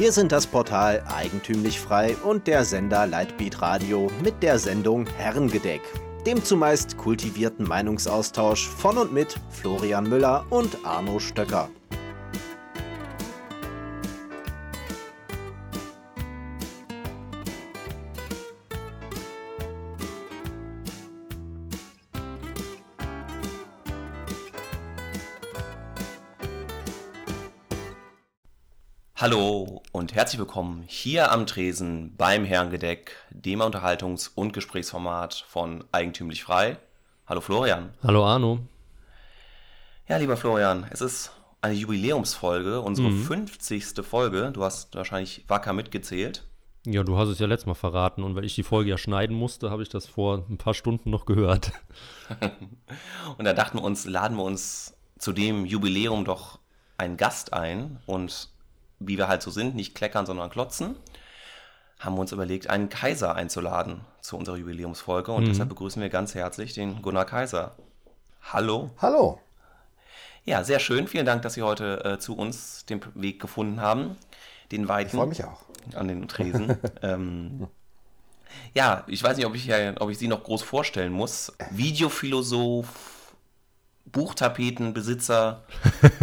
Wir 0.00 0.12
sind 0.12 0.32
das 0.32 0.46
Portal 0.46 1.04
Eigentümlich 1.14 1.78
Frei 1.78 2.16
und 2.24 2.46
der 2.46 2.64
Sender 2.64 3.06
Lightbeat 3.06 3.60
Radio 3.60 4.10
mit 4.24 4.42
der 4.42 4.58
Sendung 4.58 5.06
Herrengedeck, 5.06 5.82
dem 6.24 6.42
zumeist 6.42 6.96
kultivierten 6.96 7.68
Meinungsaustausch 7.68 8.66
von 8.66 8.96
und 8.96 9.12
mit 9.12 9.38
Florian 9.50 10.08
Müller 10.08 10.46
und 10.48 10.78
Arno 10.86 11.18
Stöcker. 11.18 11.68
Hallo 29.14 29.79
und 30.00 30.14
herzlich 30.14 30.38
willkommen 30.38 30.82
hier 30.86 31.30
am 31.30 31.46
Tresen 31.46 32.14
beim 32.16 32.46
Herrengedeck, 32.46 33.16
dem 33.28 33.60
Unterhaltungs- 33.60 34.30
und 34.34 34.54
Gesprächsformat 34.54 35.44
von 35.46 35.84
Eigentümlich 35.92 36.42
Frei. 36.42 36.78
Hallo 37.26 37.42
Florian. 37.42 37.90
Hallo 38.02 38.24
Arno. 38.24 38.60
Ja, 40.08 40.16
lieber 40.16 40.38
Florian, 40.38 40.86
es 40.88 41.02
ist 41.02 41.32
eine 41.60 41.74
Jubiläumsfolge, 41.74 42.80
unsere 42.80 43.10
mhm. 43.10 43.24
50. 43.24 44.02
Folge. 44.02 44.52
Du 44.52 44.64
hast 44.64 44.94
wahrscheinlich 44.94 45.44
wacker 45.48 45.74
mitgezählt. 45.74 46.46
Ja, 46.86 47.02
du 47.02 47.18
hast 47.18 47.28
es 47.28 47.38
ja 47.38 47.46
letztes 47.46 47.66
Mal 47.66 47.74
verraten 47.74 48.22
und 48.22 48.34
weil 48.34 48.46
ich 48.46 48.54
die 48.54 48.62
Folge 48.62 48.88
ja 48.88 48.96
schneiden 48.96 49.36
musste, 49.36 49.70
habe 49.70 49.82
ich 49.82 49.90
das 49.90 50.06
vor 50.06 50.46
ein 50.48 50.56
paar 50.56 50.72
Stunden 50.72 51.10
noch 51.10 51.26
gehört. 51.26 51.72
und 53.36 53.44
da 53.44 53.52
dachten 53.52 53.76
wir 53.76 53.84
uns, 53.84 54.06
laden 54.06 54.38
wir 54.38 54.44
uns 54.44 54.94
zu 55.18 55.34
dem 55.34 55.66
Jubiläum 55.66 56.24
doch 56.24 56.58
einen 56.96 57.18
Gast 57.18 57.52
ein 57.52 57.98
und 58.06 58.48
wie 59.00 59.18
wir 59.18 59.26
halt 59.28 59.42
so 59.42 59.50
sind, 59.50 59.74
nicht 59.74 59.94
kleckern, 59.94 60.26
sondern 60.26 60.50
klotzen, 60.50 60.94
haben 61.98 62.14
wir 62.14 62.20
uns 62.20 62.32
überlegt, 62.32 62.70
einen 62.70 62.88
Kaiser 62.88 63.34
einzuladen 63.34 64.02
zu 64.20 64.36
unserer 64.36 64.56
Jubiläumsfolge. 64.56 65.32
Und 65.32 65.44
mhm. 65.44 65.48
deshalb 65.48 65.70
begrüßen 65.70 66.00
wir 66.00 66.10
ganz 66.10 66.34
herzlich 66.34 66.74
den 66.74 67.02
Gunnar 67.02 67.24
Kaiser. 67.24 67.74
Hallo. 68.52 68.90
Hallo. 68.98 69.40
Ja, 70.44 70.64
sehr 70.64 70.80
schön. 70.80 71.08
Vielen 71.08 71.26
Dank, 71.26 71.42
dass 71.42 71.54
Sie 71.54 71.62
heute 71.62 72.04
äh, 72.04 72.18
zu 72.18 72.36
uns 72.36 72.86
den 72.86 73.00
Weg 73.14 73.40
gefunden 73.40 73.80
haben. 73.80 74.16
Den 74.72 74.88
weiten. 74.88 75.08
Ich 75.08 75.14
freue 75.14 75.26
mich 75.26 75.44
auch. 75.44 75.62
An 75.94 76.08
den 76.08 76.28
Tresen. 76.28 76.76
ähm, 77.02 77.68
ja, 78.74 79.04
ich 79.06 79.22
weiß 79.22 79.36
nicht, 79.36 79.46
ob 79.46 79.54
ich, 79.54 79.70
ob 80.00 80.10
ich 80.10 80.18
Sie 80.18 80.28
noch 80.28 80.44
groß 80.44 80.62
vorstellen 80.62 81.12
muss. 81.12 81.52
Videophilosoph, 81.70 83.34
Buchtapetenbesitzer, 84.06 85.64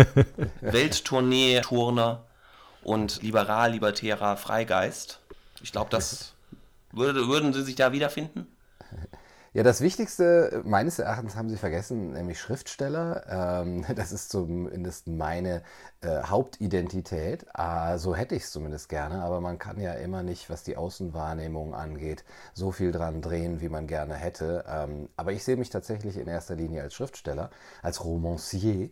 Welttournee-Turner 0.61 2.26
und 2.87 3.21
liberal, 3.21 3.71
libertärer 3.71 4.37
Freigeist. 4.37 5.19
Ich 5.61 5.73
glaube, 5.73 5.89
das 5.91 6.33
würde, 6.91 7.27
würden 7.27 7.51
Sie 7.51 7.63
sich 7.63 7.75
da 7.75 7.91
wiederfinden? 7.91 8.47
Ja, 9.53 9.63
das 9.63 9.81
Wichtigste 9.81 10.61
meines 10.65 10.97
Erachtens 10.99 11.35
haben 11.35 11.49
Sie 11.49 11.57
vergessen, 11.57 12.13
nämlich 12.13 12.39
Schriftsteller. 12.39 13.63
Ähm, 13.65 13.83
das 13.95 14.13
ist 14.13 14.29
zumindest 14.29 15.07
meine 15.07 15.63
äh, 15.99 16.23
Hauptidentität. 16.23 17.45
Ah, 17.53 17.97
so 17.97 18.15
hätte 18.15 18.35
ich 18.35 18.43
es 18.43 18.51
zumindest 18.51 18.87
gerne, 18.87 19.21
aber 19.21 19.41
man 19.41 19.59
kann 19.59 19.81
ja 19.81 19.93
immer 19.93 20.23
nicht, 20.23 20.49
was 20.49 20.63
die 20.63 20.77
Außenwahrnehmung 20.77 21.75
angeht, 21.75 22.23
so 22.53 22.71
viel 22.71 22.93
dran 22.93 23.21
drehen, 23.21 23.59
wie 23.59 23.69
man 23.69 23.87
gerne 23.87 24.13
hätte. 24.15 24.63
Ähm, 24.69 25.09
aber 25.17 25.33
ich 25.33 25.43
sehe 25.43 25.57
mich 25.57 25.71
tatsächlich 25.71 26.15
in 26.17 26.27
erster 26.27 26.55
Linie 26.55 26.83
als 26.83 26.93
Schriftsteller, 26.93 27.49
als 27.81 28.05
Romancier. 28.05 28.91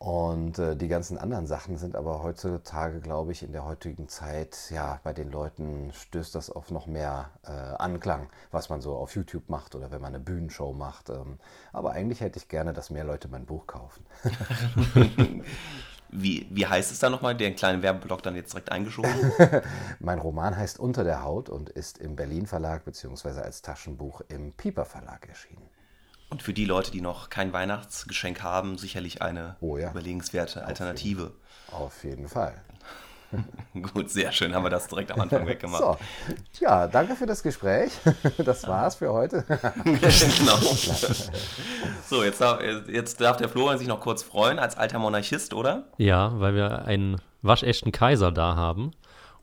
Und 0.00 0.58
äh, 0.58 0.76
die 0.76 0.88
ganzen 0.88 1.18
anderen 1.18 1.46
Sachen 1.46 1.76
sind 1.76 1.94
aber 1.94 2.22
heutzutage, 2.22 3.00
glaube 3.00 3.32
ich, 3.32 3.42
in 3.42 3.52
der 3.52 3.66
heutigen 3.66 4.08
Zeit, 4.08 4.70
ja, 4.70 4.98
bei 5.04 5.12
den 5.12 5.30
Leuten 5.30 5.92
stößt 5.92 6.34
das 6.34 6.48
auf 6.48 6.70
noch 6.70 6.86
mehr 6.86 7.28
äh, 7.44 7.50
Anklang, 7.50 8.30
was 8.50 8.70
man 8.70 8.80
so 8.80 8.96
auf 8.96 9.14
YouTube 9.14 9.50
macht 9.50 9.74
oder 9.74 9.90
wenn 9.90 10.00
man 10.00 10.14
eine 10.14 10.24
Bühnenshow 10.24 10.72
macht. 10.72 11.10
Ähm, 11.10 11.38
aber 11.74 11.92
eigentlich 11.92 12.22
hätte 12.22 12.38
ich 12.38 12.48
gerne, 12.48 12.72
dass 12.72 12.88
mehr 12.88 13.04
Leute 13.04 13.28
mein 13.28 13.44
Buch 13.44 13.66
kaufen. 13.66 14.06
Wie, 16.12 16.48
wie 16.50 16.66
heißt 16.66 16.90
es 16.90 16.98
da 16.98 17.08
nochmal? 17.08 17.36
Den 17.36 17.54
kleinen 17.54 17.82
Werbeblock 17.82 18.20
dann 18.24 18.34
jetzt 18.34 18.52
direkt 18.52 18.72
eingeschoben? 18.72 19.14
mein 20.00 20.18
Roman 20.18 20.56
heißt 20.56 20.80
Unter 20.80 21.04
der 21.04 21.22
Haut 21.22 21.48
und 21.48 21.70
ist 21.70 21.98
im 21.98 22.16
Berlin 22.16 22.46
Verlag 22.46 22.84
bzw. 22.84 23.42
als 23.42 23.62
Taschenbuch 23.62 24.22
im 24.28 24.52
Pieper 24.54 24.86
Verlag 24.86 25.28
erschienen. 25.28 25.68
Und 26.30 26.42
für 26.42 26.54
die 26.54 26.64
Leute, 26.64 26.90
die 26.90 27.00
noch 27.00 27.28
kein 27.28 27.52
Weihnachtsgeschenk 27.52 28.42
haben, 28.42 28.78
sicherlich 28.78 29.20
eine 29.20 29.56
oh 29.60 29.76
ja. 29.76 29.90
überlegenswerte 29.90 30.64
Alternative. 30.64 31.32
Auf 31.72 31.72
jeden, 31.72 31.84
auf 31.84 32.04
jeden 32.04 32.28
Fall. 32.28 32.54
Gut, 33.94 34.10
sehr 34.10 34.32
schön, 34.32 34.54
haben 34.54 34.64
wir 34.64 34.70
das 34.70 34.88
direkt 34.88 35.12
am 35.12 35.20
Anfang 35.20 35.46
weggemacht. 35.46 35.82
So, 35.82 35.96
ja, 36.60 36.86
danke 36.86 37.16
für 37.16 37.26
das 37.26 37.42
Gespräch. 37.42 37.92
Das 38.44 38.66
war's 38.66 38.96
für 38.96 39.12
heute. 39.12 39.44
genau. 39.84 40.56
So, 42.06 42.24
jetzt 42.24 42.40
darf, 42.40 42.60
jetzt 42.88 43.20
darf 43.20 43.36
der 43.36 43.48
Florian 43.48 43.78
sich 43.78 43.88
noch 43.88 44.00
kurz 44.00 44.22
freuen 44.22 44.58
als 44.58 44.76
alter 44.76 44.98
Monarchist, 44.98 45.52
oder? 45.54 45.84
Ja, 45.98 46.32
weil 46.40 46.54
wir 46.54 46.84
einen 46.84 47.20
waschechten 47.42 47.92
Kaiser 47.92 48.32
da 48.32 48.56
haben. 48.56 48.92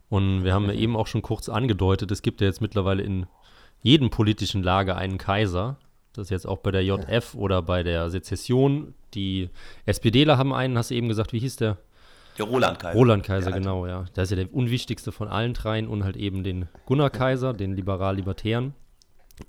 Und 0.08 0.44
wir 0.44 0.54
haben 0.54 0.66
ja 0.66 0.72
eben 0.72 0.96
auch 0.96 1.06
schon 1.06 1.22
kurz 1.22 1.48
angedeutet, 1.48 2.10
es 2.10 2.22
gibt 2.22 2.40
ja 2.40 2.46
jetzt 2.46 2.60
mittlerweile 2.60 3.02
in 3.02 3.26
jedem 3.82 4.10
politischen 4.10 4.62
Lager 4.62 4.96
einen 4.96 5.18
Kaiser. 5.18 5.76
Das 6.18 6.26
ist 6.26 6.30
jetzt 6.30 6.46
auch 6.46 6.58
bei 6.58 6.70
der 6.70 6.84
JF 6.84 7.34
ja. 7.34 7.40
oder 7.40 7.62
bei 7.62 7.82
der 7.82 8.10
Sezession. 8.10 8.94
Die 9.14 9.50
SPDler 9.86 10.36
haben 10.36 10.52
einen, 10.52 10.76
hast 10.76 10.90
du 10.90 10.94
eben 10.94 11.08
gesagt, 11.08 11.32
wie 11.32 11.38
hieß 11.38 11.56
der? 11.56 11.78
Der 12.38 12.46
Roland 12.46 12.78
Kaiser. 12.78 12.98
Roland 12.98 13.24
Kaiser, 13.24 13.52
genau, 13.52 13.86
ja. 13.86 14.04
Der 14.14 14.24
ist 14.24 14.30
ja 14.30 14.36
der 14.36 14.52
unwichtigste 14.52 15.12
von 15.12 15.28
allen 15.28 15.54
dreien 15.54 15.88
und 15.88 16.04
halt 16.04 16.16
eben 16.16 16.44
den 16.44 16.68
Gunnar 16.86 17.10
Kaiser, 17.10 17.52
den 17.52 17.74
Liberal-Libertären. 17.74 18.74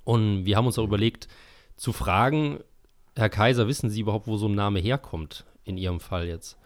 Und 0.04 0.44
wir 0.44 0.56
haben 0.56 0.66
uns 0.66 0.78
auch 0.78 0.84
überlegt, 0.84 1.28
zu 1.76 1.92
fragen, 1.92 2.60
Herr 3.16 3.28
Kaiser, 3.28 3.68
wissen 3.68 3.90
Sie 3.90 4.00
überhaupt, 4.00 4.26
wo 4.26 4.36
so 4.36 4.46
ein 4.46 4.54
Name 4.54 4.80
herkommt, 4.80 5.44
in 5.64 5.76
Ihrem 5.76 6.00
Fall 6.00 6.26
jetzt? 6.26 6.56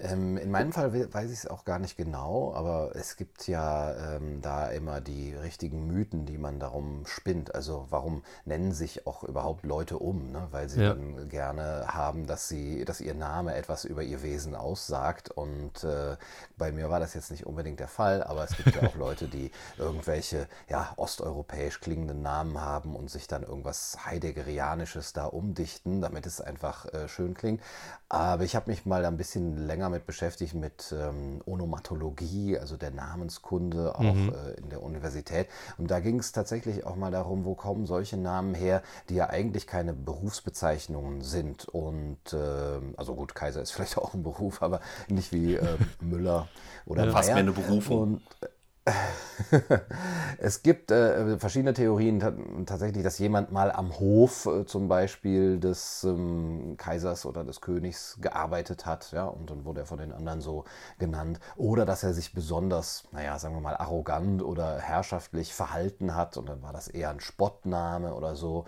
Ähm, 0.00 0.36
in 0.36 0.50
meinem 0.50 0.72
Fall 0.72 0.92
weiß 1.12 1.30
ich 1.30 1.38
es 1.38 1.46
auch 1.46 1.64
gar 1.64 1.78
nicht 1.80 1.96
genau, 1.96 2.52
aber 2.54 2.92
es 2.94 3.16
gibt 3.16 3.48
ja 3.48 4.16
ähm, 4.16 4.40
da 4.40 4.68
immer 4.68 5.00
die 5.00 5.34
richtigen 5.34 5.88
Mythen, 5.88 6.24
die 6.24 6.38
man 6.38 6.60
darum 6.60 7.04
spinnt. 7.06 7.54
Also 7.54 7.86
warum 7.90 8.22
nennen 8.44 8.72
sich 8.72 9.06
auch 9.06 9.24
überhaupt 9.24 9.64
Leute 9.64 9.98
um? 9.98 10.30
Ne? 10.30 10.46
Weil 10.52 10.68
sie 10.68 10.82
ja. 10.82 10.90
dann 10.90 11.28
gerne 11.28 11.86
haben, 11.88 12.26
dass 12.26 12.48
sie, 12.48 12.84
dass 12.84 13.00
ihr 13.00 13.14
Name 13.14 13.54
etwas 13.54 13.84
über 13.84 14.02
ihr 14.04 14.22
Wesen 14.22 14.54
aussagt. 14.54 15.30
Und 15.30 15.82
äh, 15.82 16.16
bei 16.56 16.70
mir 16.70 16.90
war 16.90 17.00
das 17.00 17.14
jetzt 17.14 17.32
nicht 17.32 17.44
unbedingt 17.46 17.80
der 17.80 17.88
Fall, 17.88 18.22
aber 18.22 18.44
es 18.44 18.56
gibt 18.56 18.76
ja 18.76 18.88
auch 18.88 18.94
Leute, 18.96 19.26
die 19.26 19.50
irgendwelche 19.78 20.46
ja, 20.68 20.92
osteuropäisch 20.96 21.80
klingenden 21.80 22.22
Namen 22.22 22.60
haben 22.60 22.94
und 22.94 23.10
sich 23.10 23.26
dann 23.26 23.42
irgendwas 23.42 23.98
Heideggerianisches 24.06 25.12
da 25.12 25.24
umdichten, 25.24 26.00
damit 26.00 26.24
es 26.26 26.40
einfach 26.40 26.86
äh, 26.92 27.08
schön 27.08 27.34
klingt. 27.34 27.60
Aber 28.08 28.44
ich 28.44 28.54
habe 28.54 28.70
mich 28.70 28.86
mal 28.86 29.04
ein 29.04 29.16
bisschen 29.16 29.66
länger 29.66 29.87
damit 29.88 30.06
beschäftigt, 30.06 30.54
mit 30.54 30.94
ähm, 30.96 31.40
Onomatologie, 31.46 32.58
also 32.58 32.76
der 32.76 32.90
Namenskunde, 32.90 33.94
auch 33.94 34.14
mhm. 34.14 34.32
äh, 34.34 34.60
in 34.60 34.68
der 34.68 34.82
Universität. 34.82 35.48
Und 35.78 35.90
da 35.90 36.00
ging 36.00 36.18
es 36.18 36.32
tatsächlich 36.32 36.84
auch 36.86 36.96
mal 36.96 37.10
darum, 37.10 37.44
wo 37.44 37.54
kommen 37.54 37.86
solche 37.86 38.16
Namen 38.16 38.54
her, 38.54 38.82
die 39.08 39.14
ja 39.14 39.30
eigentlich 39.30 39.66
keine 39.66 39.94
Berufsbezeichnungen 39.94 41.22
sind. 41.22 41.68
Und 41.68 42.32
äh, 42.32 42.80
also 42.96 43.14
gut, 43.14 43.34
Kaiser 43.34 43.62
ist 43.62 43.70
vielleicht 43.72 43.98
auch 43.98 44.14
ein 44.14 44.22
Beruf, 44.22 44.62
aber 44.62 44.80
nicht 45.08 45.32
wie 45.32 45.54
äh, 45.54 45.78
Müller 46.00 46.48
oder 46.86 47.06
ja, 47.06 47.12
Fast 47.12 47.28
mehr 47.28 47.36
eine 47.36 47.52
Berufung. 47.52 48.00
Und, 48.00 48.22
es 50.38 50.62
gibt 50.62 50.90
äh, 50.90 51.38
verschiedene 51.38 51.72
Theorien 51.72 52.64
tatsächlich, 52.66 53.02
dass 53.04 53.18
jemand 53.18 53.52
mal 53.52 53.70
am 53.70 53.98
Hof 53.98 54.46
äh, 54.46 54.66
zum 54.66 54.88
Beispiel 54.88 55.60
des 55.60 56.04
ähm, 56.04 56.74
Kaisers 56.76 57.24
oder 57.24 57.44
des 57.44 57.60
Königs 57.60 58.18
gearbeitet 58.20 58.86
hat, 58.86 59.12
ja, 59.12 59.26
und 59.26 59.50
dann 59.50 59.64
wurde 59.64 59.80
er 59.80 59.86
von 59.86 59.98
den 59.98 60.12
anderen 60.12 60.40
so 60.40 60.64
genannt. 60.98 61.40
Oder 61.56 61.84
dass 61.84 62.02
er 62.02 62.14
sich 62.14 62.32
besonders, 62.32 63.04
naja, 63.12 63.38
sagen 63.38 63.54
wir 63.54 63.60
mal, 63.60 63.76
arrogant 63.76 64.42
oder 64.42 64.78
herrschaftlich 64.78 65.54
verhalten 65.54 66.14
hat 66.14 66.36
und 66.36 66.48
dann 66.48 66.62
war 66.62 66.72
das 66.72 66.88
eher 66.88 67.10
ein 67.10 67.20
Spottname 67.20 68.14
oder 68.14 68.36
so. 68.36 68.64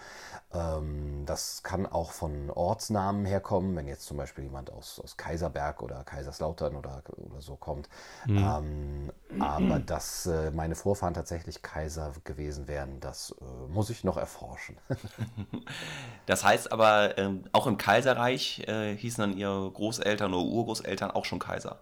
Ähm, 0.52 1.25
das 1.26 1.62
kann 1.62 1.87
auch 1.87 2.12
von 2.12 2.50
Ortsnamen 2.50 3.25
herkommen, 3.26 3.75
wenn 3.76 3.87
jetzt 3.87 4.06
zum 4.06 4.17
Beispiel 4.17 4.44
jemand 4.44 4.72
aus, 4.72 5.00
aus 5.02 5.17
Kaiserberg 5.17 5.82
oder 5.82 6.05
Kaiserslautern 6.05 6.76
oder, 6.76 7.02
oder 7.17 7.40
so 7.40 7.56
kommt. 7.56 7.88
Mhm. 8.26 8.38
Ähm, 8.38 9.12
aber 9.40 9.78
dass 10.10 10.26
äh, 10.26 10.50
meine 10.50 10.74
Vorfahren 10.74 11.14
tatsächlich 11.14 11.62
Kaiser 11.62 12.12
gewesen 12.24 12.66
wären, 12.66 13.00
das 13.00 13.34
äh, 13.40 13.72
muss 13.72 13.90
ich 13.90 14.02
noch 14.04 14.16
erforschen. 14.16 14.76
das 16.26 16.44
heißt 16.44 16.72
aber, 16.72 17.16
ähm, 17.16 17.44
auch 17.52 17.66
im 17.66 17.76
Kaiserreich 17.76 18.64
äh, 18.66 18.96
hießen 18.96 19.22
dann 19.22 19.38
ihre 19.38 19.70
Großeltern 19.70 20.34
oder 20.34 20.44
Urgroßeltern 20.44 21.10
auch 21.10 21.24
schon 21.24 21.38
Kaiser. 21.38 21.80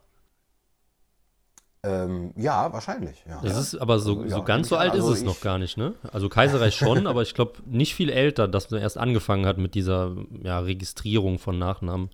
Ähm, 1.84 2.34
ja, 2.36 2.72
wahrscheinlich. 2.72 3.25
Ja. 3.26 3.40
Das 3.42 3.56
ist 3.56 3.76
aber 3.76 3.98
so, 3.98 4.19
also, 4.19 4.28
so 4.28 4.38
ja, 4.38 4.44
ganz 4.44 4.69
so 4.69 4.76
alt 4.76 4.92
also 4.92 5.12
ist 5.12 5.19
es 5.19 5.25
noch 5.25 5.40
gar 5.40 5.58
nicht, 5.58 5.78
ne? 5.78 5.94
Also 6.12 6.28
Kaiserreich 6.28 6.75
schon, 6.76 7.06
aber 7.06 7.22
ich 7.22 7.34
glaube 7.34 7.54
nicht 7.66 7.94
viel 7.94 8.10
älter, 8.10 8.46
dass 8.48 8.70
man 8.70 8.80
erst 8.80 8.98
angefangen 8.98 9.46
hat 9.46 9.58
mit 9.58 9.75
dieser 9.75 10.14
ja, 10.42 10.58
Registrierung 10.58 11.38
von 11.38 11.58
Nachnamen. 11.58 12.10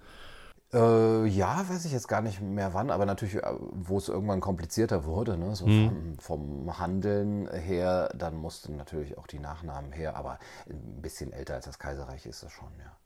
Äh, 0.74 1.26
ja, 1.26 1.68
weiß 1.68 1.84
ich 1.84 1.92
jetzt 1.92 2.08
gar 2.08 2.20
nicht 2.20 2.40
mehr 2.40 2.74
wann, 2.74 2.90
aber 2.90 3.06
natürlich, 3.06 3.36
äh, 3.36 3.42
wo 3.72 3.96
es 3.96 4.08
irgendwann 4.08 4.40
komplizierter 4.40 5.04
wurde, 5.04 5.38
ne? 5.38 5.54
so 5.54 5.66
vom, 5.66 6.18
vom 6.18 6.78
Handeln 6.78 7.48
her, 7.48 8.10
dann 8.14 8.34
mussten 8.34 8.76
natürlich 8.76 9.16
auch 9.16 9.28
die 9.28 9.38
Nachnamen 9.38 9.92
her, 9.92 10.16
aber 10.16 10.40
ein 10.68 11.00
bisschen 11.00 11.32
älter 11.32 11.54
als 11.54 11.66
das 11.66 11.78
Kaiserreich 11.78 12.26
ist 12.26 12.42
es 12.42 12.50
schon, 12.50 12.72
ja. 12.78 12.96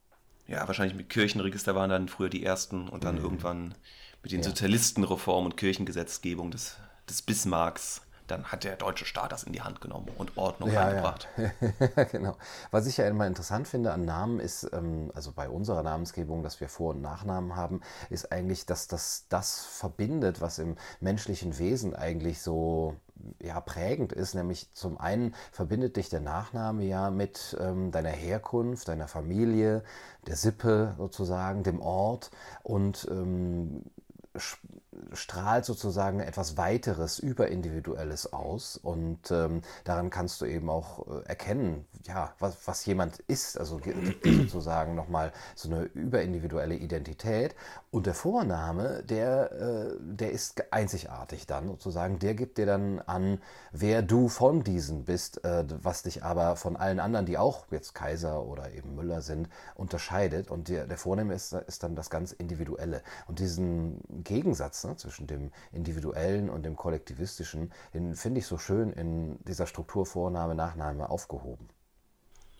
Ja, 0.46 0.66
wahrscheinlich 0.66 0.96
mit 0.96 1.10
Kirchenregister 1.10 1.74
waren 1.74 1.90
dann 1.90 2.08
früher 2.08 2.30
die 2.30 2.42
ersten 2.42 2.88
und 2.88 3.04
dann 3.04 3.18
irgendwann 3.18 3.74
mit 4.22 4.32
den 4.32 4.42
Sozialistenreformen 4.42 5.52
und 5.52 5.58
Kirchengesetzgebung 5.58 6.50
des, 6.50 6.78
des 7.06 7.20
Bismarcks 7.20 8.00
dann 8.30 8.44
hat 8.44 8.64
der 8.64 8.76
deutsche 8.76 9.04
Staat 9.04 9.32
das 9.32 9.42
in 9.42 9.52
die 9.52 9.62
Hand 9.62 9.80
genommen 9.80 10.08
und 10.16 10.36
Ordnung 10.36 10.70
Ja, 10.70 10.82
reingebracht. 10.84 11.28
ja. 11.36 12.04
genau. 12.12 12.36
Was 12.70 12.86
ich 12.86 12.96
ja 12.96 13.06
immer 13.08 13.26
interessant 13.26 13.68
finde 13.68 13.92
an 13.92 14.04
Namen 14.04 14.40
ist, 14.40 14.68
ähm, 14.72 15.10
also 15.14 15.32
bei 15.32 15.48
unserer 15.48 15.82
Namensgebung, 15.82 16.42
dass 16.42 16.60
wir 16.60 16.68
Vor- 16.68 16.90
und 16.94 17.00
Nachnamen 17.02 17.56
haben, 17.56 17.80
ist 18.10 18.32
eigentlich, 18.32 18.66
dass 18.66 18.86
das 18.88 19.26
das 19.28 19.64
verbindet, 19.64 20.40
was 20.40 20.58
im 20.58 20.76
menschlichen 21.00 21.58
Wesen 21.58 21.94
eigentlich 21.96 22.40
so 22.42 22.94
ja, 23.42 23.60
prägend 23.60 24.12
ist, 24.12 24.34
nämlich 24.34 24.72
zum 24.74 24.98
einen 24.98 25.34
verbindet 25.50 25.96
dich 25.96 26.08
der 26.08 26.20
Nachname 26.20 26.84
ja 26.84 27.10
mit 27.10 27.56
ähm, 27.60 27.90
deiner 27.90 28.10
Herkunft, 28.10 28.88
deiner 28.88 29.08
Familie, 29.08 29.82
der 30.26 30.36
Sippe 30.36 30.94
sozusagen, 30.98 31.62
dem 31.62 31.80
Ort 31.80 32.30
und 32.62 33.08
ähm, 33.10 33.82
strahlt 35.12 35.64
sozusagen 35.64 36.20
etwas 36.20 36.56
weiteres, 36.56 37.18
überindividuelles 37.18 38.32
aus. 38.32 38.76
Und 38.76 39.30
ähm, 39.30 39.62
daran 39.84 40.10
kannst 40.10 40.40
du 40.40 40.46
eben 40.46 40.70
auch 40.70 41.06
äh, 41.06 41.26
erkennen, 41.26 41.86
ja, 42.06 42.32
was, 42.38 42.56
was 42.66 42.86
jemand 42.86 43.18
ist, 43.20 43.58
also 43.58 43.80
sozusagen 44.24 44.94
nochmal 44.94 45.32
so 45.54 45.68
eine 45.68 45.82
überindividuelle 45.84 46.74
Identität. 46.74 47.54
Und 47.90 48.06
der 48.06 48.14
Vorname, 48.14 49.02
der, 49.02 49.52
äh, 49.52 49.96
der 50.00 50.32
ist 50.32 50.72
einzigartig 50.72 51.46
dann 51.46 51.68
sozusagen, 51.68 52.18
der 52.18 52.34
gibt 52.34 52.58
dir 52.58 52.66
dann 52.66 53.00
an, 53.00 53.40
wer 53.72 54.02
du 54.02 54.28
von 54.28 54.64
diesen 54.64 55.04
bist, 55.04 55.44
äh, 55.44 55.64
was 55.82 56.02
dich 56.02 56.22
aber 56.22 56.56
von 56.56 56.76
allen 56.76 57.00
anderen, 57.00 57.26
die 57.26 57.38
auch 57.38 57.66
jetzt 57.70 57.94
Kaiser 57.94 58.44
oder 58.44 58.72
eben 58.72 58.94
Müller 58.94 59.22
sind, 59.22 59.48
unterscheidet. 59.74 60.50
Und 60.50 60.68
der, 60.68 60.86
der 60.86 60.98
Vorname 60.98 61.34
ist, 61.34 61.52
ist 61.52 61.82
dann 61.82 61.94
das 61.94 62.10
ganz 62.10 62.32
Individuelle. 62.32 63.02
Und 63.26 63.38
diesen 63.38 64.00
Gegensatz 64.24 64.87
ne, 64.88 64.96
zwischen 64.96 65.26
dem 65.26 65.50
Individuellen 65.72 66.50
und 66.50 66.62
dem 66.64 66.76
Kollektivistischen, 66.76 67.72
den 67.94 68.14
finde 68.14 68.40
ich 68.40 68.46
so 68.46 68.58
schön 68.58 68.92
in 68.92 69.38
dieser 69.44 69.66
Struktur 69.66 70.06
Vorname, 70.06 70.54
Nachname 70.54 71.08
aufgehoben. 71.08 71.68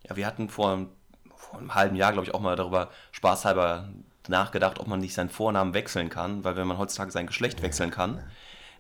Ja, 0.09 0.17
wir 0.17 0.27
hatten 0.27 0.49
vor, 0.49 0.87
vor 1.35 1.59
einem 1.59 1.75
halben 1.75 1.97
Jahr, 1.97 2.13
glaube 2.13 2.27
ich, 2.27 2.35
auch 2.35 2.41
mal 2.41 2.57
darüber 2.57 2.91
spaßhalber 3.13 3.89
nachgedacht, 4.29 4.79
ob 4.79 4.87
man 4.87 5.01
nicht 5.01 5.15
seinen 5.15 5.31
Vornamen 5.31 5.75
wechseln 5.75 6.11
kann, 6.11 6.45
weil 6.45 6.57
wenn 6.57 6.67
man 6.67 6.79
heutzutage 6.79 7.11
sein 7.11 7.27
Geschlecht 7.27 7.63
wechseln 7.63 7.91
kann, 7.91 8.23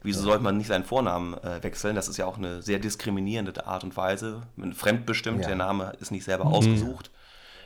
wieso 0.03 0.23
sollte 0.23 0.45
man 0.45 0.57
nicht 0.57 0.69
seinen 0.69 0.85
Vornamen 0.85 1.35
äh, 1.39 1.63
wechseln? 1.63 1.95
Das 1.97 2.09
ist 2.09 2.19
ja 2.19 2.27
auch 2.27 2.37
eine 2.39 2.63
sehr 2.63 2.79
diskriminierende 2.79 3.67
Art 3.67 3.83
und 3.85 3.97
Weise. 3.97 4.43
Man 4.57 4.75
fremdbestimmt, 4.75 5.41
Ja. 5.43 5.49
der 5.49 5.57
Name 5.57 5.93
ist 6.01 6.11
nicht 6.11 6.25
selber 6.25 6.47
ausgesucht. 6.47 7.11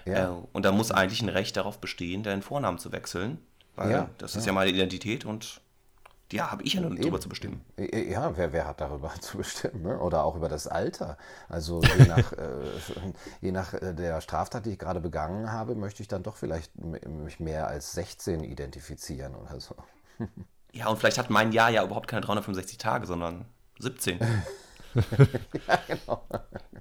Ja. 0.04 0.30
Äh, 0.30 0.36
und 0.52 0.64
da 0.64 0.72
muss 0.72 0.90
eigentlich 0.92 1.22
ein 1.22 1.28
Recht 1.28 1.56
darauf 1.56 1.78
bestehen, 1.80 2.22
deinen 2.22 2.42
Vornamen 2.42 2.78
zu 2.78 2.92
wechseln, 2.92 3.38
weil 3.76 3.90
Ja, 3.90 4.08
das 4.18 4.36
ist 4.36 4.46
ja 4.46 4.52
meine 4.52 4.70
Identität 4.70 5.24
und 5.24 5.60
ja, 6.32 6.50
habe 6.50 6.62
ich 6.62 6.74
ja 6.74 6.80
nur 6.80 6.94
drüber 6.94 7.20
zu 7.20 7.28
bestimmen. 7.28 7.64
Ja, 7.78 8.36
wer, 8.36 8.52
wer 8.52 8.66
hat 8.66 8.80
darüber 8.80 9.12
zu 9.20 9.38
bestimmen? 9.38 9.82
Ne? 9.82 9.98
Oder 9.98 10.24
auch 10.24 10.36
über 10.36 10.48
das 10.48 10.66
Alter. 10.66 11.16
Also 11.48 11.80
je 11.98 12.04
nach, 12.08 12.32
äh, 12.32 13.12
je 13.40 13.52
nach 13.52 13.74
äh, 13.74 13.94
der 13.94 14.20
Straftat, 14.20 14.66
die 14.66 14.70
ich 14.70 14.78
gerade 14.78 15.00
begangen 15.00 15.52
habe, 15.52 15.74
möchte 15.74 16.02
ich 16.02 16.08
dann 16.08 16.22
doch 16.22 16.36
vielleicht 16.36 16.72
mich 16.78 17.40
mehr 17.40 17.68
als 17.68 17.92
16 17.92 18.44
identifizieren 18.44 19.34
oder 19.34 19.60
so. 19.60 19.76
Ja, 20.74 20.86
und 20.86 20.98
vielleicht 20.98 21.18
hat 21.18 21.28
mein 21.28 21.52
Jahr 21.52 21.68
ja 21.68 21.84
überhaupt 21.84 22.08
keine 22.08 22.22
365 22.22 22.78
Tage, 22.78 23.06
sondern 23.06 23.44
17. 23.78 24.18
Ja, 25.68 25.78
genau. 25.86 26.26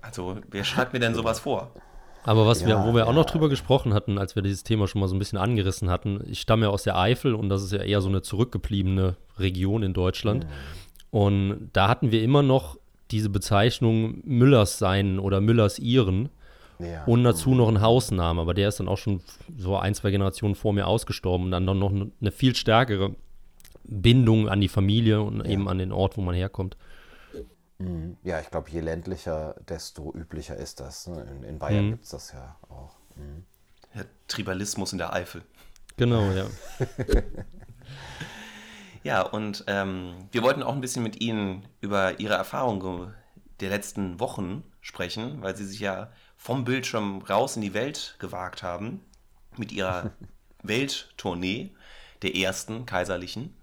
Also, 0.01 0.37
wer 0.47 0.63
schreibt 0.63 0.93
mir 0.93 0.99
denn 0.99 1.13
sowas 1.13 1.41
vor? 1.41 1.73
Aber 2.23 2.45
was 2.45 2.61
wir, 2.65 2.69
Ja, 2.75 2.85
wo 2.85 2.93
wir 2.93 3.07
auch 3.07 3.13
noch 3.13 3.25
ja. 3.25 3.31
drüber 3.31 3.49
gesprochen 3.49 3.93
hatten, 3.93 4.17
als 4.17 4.35
wir 4.35 4.43
dieses 4.43 4.63
Thema 4.63 4.87
schon 4.87 5.01
mal 5.01 5.07
so 5.07 5.15
ein 5.15 5.19
bisschen 5.19 5.39
angerissen 5.39 5.89
hatten, 5.89 6.21
ich 6.29 6.39
stamme 6.41 6.65
ja 6.65 6.69
aus 6.71 6.83
der 6.83 6.97
Eifel 6.97 7.33
und 7.33 7.49
das 7.49 7.63
ist 7.63 7.71
ja 7.71 7.79
eher 7.81 8.01
so 8.01 8.09
eine 8.09 8.21
zurückgebliebene 8.21 9.15
Region 9.39 9.83
in 9.83 9.93
Deutschland. 9.93 10.45
Und 11.09 11.69
da 11.73 11.87
hatten 11.87 12.11
wir 12.11 12.23
immer 12.23 12.43
noch 12.43 12.77
diese 13.09 13.29
Bezeichnung 13.29 14.21
Müllers 14.23 14.77
sein 14.77 15.19
oder 15.19 15.41
Müllers 15.41 15.79
ihren 15.79 16.29
Ja. 16.79 17.03
und 17.05 17.23
dazu 17.23 17.53
noch 17.55 17.67
ein 17.67 17.81
Hausname, 17.81 18.39
aber 18.41 18.53
der 18.53 18.69
ist 18.69 18.79
dann 18.79 18.87
auch 18.87 18.97
schon 18.97 19.21
so 19.57 19.75
ein, 19.77 19.93
zwei 19.93 20.11
Generationen 20.11 20.55
vor 20.55 20.73
mir 20.73 20.87
ausgestorben 20.87 21.45
und 21.45 21.51
dann 21.51 21.65
noch 21.65 21.91
eine 21.91 22.31
viel 22.31 22.55
stärkere 22.55 23.15
Bindung 23.83 24.47
an 24.47 24.61
die 24.61 24.67
Familie 24.69 25.21
und 25.21 25.45
eben 25.45 25.67
an 25.67 25.79
den 25.79 25.91
Ort, 25.91 26.17
wo 26.17 26.21
man 26.21 26.35
herkommt. 26.35 26.77
Mhm. 27.81 28.17
Ja, 28.23 28.39
ich 28.39 28.49
glaube, 28.49 28.69
je 28.69 28.79
ländlicher, 28.81 29.55
desto 29.67 30.13
üblicher 30.13 30.55
ist 30.55 30.79
das. 30.79 31.07
Ne? 31.07 31.21
In, 31.23 31.43
in 31.43 31.59
Bayern 31.59 31.87
Mhm. 31.87 31.91
gibt 31.91 32.03
es 32.03 32.09
das 32.11 32.31
ja 32.33 32.55
auch. 32.69 32.95
Mhm. 33.15 33.45
Ja, 33.93 34.03
Tribalismus 34.27 34.91
in 34.93 34.99
der 34.99 35.13
Eifel. 35.13 35.43
Genau, 35.97 36.31
ja. 36.31 36.45
Ja, 39.03 39.21
und 39.23 39.63
ähm, 39.67 40.27
wir 40.31 40.43
wollten 40.43 40.61
auch 40.63 40.73
ein 40.73 40.81
bisschen 40.81 41.03
mit 41.03 41.21
Ihnen 41.21 41.67
über 41.81 42.19
Ihre 42.19 42.35
Erfahrungen 42.35 43.13
der 43.59 43.69
letzten 43.69 44.19
Wochen 44.19 44.63
sprechen, 44.81 45.41
weil 45.41 45.55
Sie 45.55 45.65
sich 45.65 45.79
ja 45.79 46.11
vom 46.37 46.65
Bildschirm 46.65 47.21
raus 47.23 47.55
in 47.55 47.61
die 47.61 47.73
Welt 47.73 48.15
gewagt 48.19 48.61
haben 48.63 49.01
mit 49.57 49.71
Ihrer 49.71 50.11
Welttournee, 50.63 51.71
der 52.21 52.35
ersten 52.35 52.85
kaiserlichen. 52.85 53.55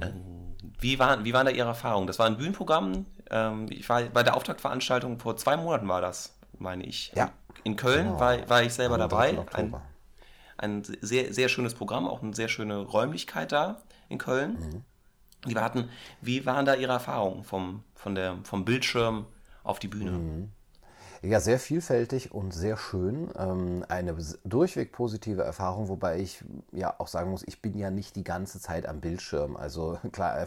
Ähm, 0.00 0.54
wie, 0.78 0.98
waren, 0.98 1.24
wie 1.24 1.32
waren 1.32 1.46
da 1.46 1.52
Ihre 1.52 1.68
Erfahrungen? 1.68 2.06
Das 2.06 2.18
war 2.18 2.26
ein 2.26 2.36
Bühnenprogramm. 2.36 3.06
Ähm, 3.30 3.66
ich 3.70 3.88
war 3.88 4.02
bei 4.02 4.22
der 4.22 4.36
Auftaktveranstaltung 4.36 5.18
vor 5.18 5.36
zwei 5.36 5.56
Monaten 5.56 5.88
war 5.88 6.00
das, 6.00 6.36
meine 6.58 6.84
ich. 6.84 7.12
Ja. 7.14 7.30
In 7.64 7.76
Köln 7.76 8.06
Genau. 8.06 8.20
war, 8.20 8.48
war 8.48 8.62
ich 8.62 8.72
selber 8.72 8.98
dabei. 8.98 9.32
3. 9.32 9.60
Ein, 9.62 9.74
ein 10.58 10.82
sehr, 11.00 11.32
sehr 11.32 11.48
schönes 11.48 11.74
Programm, 11.74 12.06
auch 12.06 12.22
eine 12.22 12.34
sehr 12.34 12.48
schöne 12.48 12.78
Räumlichkeit 12.78 13.52
da 13.52 13.80
in 14.08 14.18
Köln. 14.18 14.84
Die 15.46 15.54
wir 15.54 15.62
hatten, 15.64 15.88
wie 16.20 16.44
waren 16.44 16.66
da 16.66 16.74
Ihre 16.74 16.92
Erfahrungen 16.92 17.44
vom, 17.44 17.82
von 17.94 18.14
der, 18.14 18.36
vom 18.44 18.64
Bildschirm 18.66 19.24
auf 19.64 19.78
die 19.78 19.88
Bühne? 19.88 20.48
Ja, 21.22 21.38
sehr 21.38 21.58
vielfältig 21.58 22.32
und 22.32 22.54
sehr 22.54 22.78
schön. 22.78 23.28
Ähm, 23.36 23.84
eine 23.90 24.16
durchweg 24.42 24.90
positive 24.90 25.42
Erfahrung, 25.42 25.88
wobei 25.88 26.18
ich 26.18 26.42
ja 26.72 26.94
auch 26.96 27.08
sagen 27.08 27.30
muss, 27.30 27.42
ich 27.46 27.60
bin 27.60 27.76
ja 27.76 27.90
nicht 27.90 28.16
die 28.16 28.24
ganze 28.24 28.58
Zeit 28.58 28.88
am 28.88 29.00
Bildschirm. 29.02 29.54
Also 29.54 29.98
klar, 30.12 30.46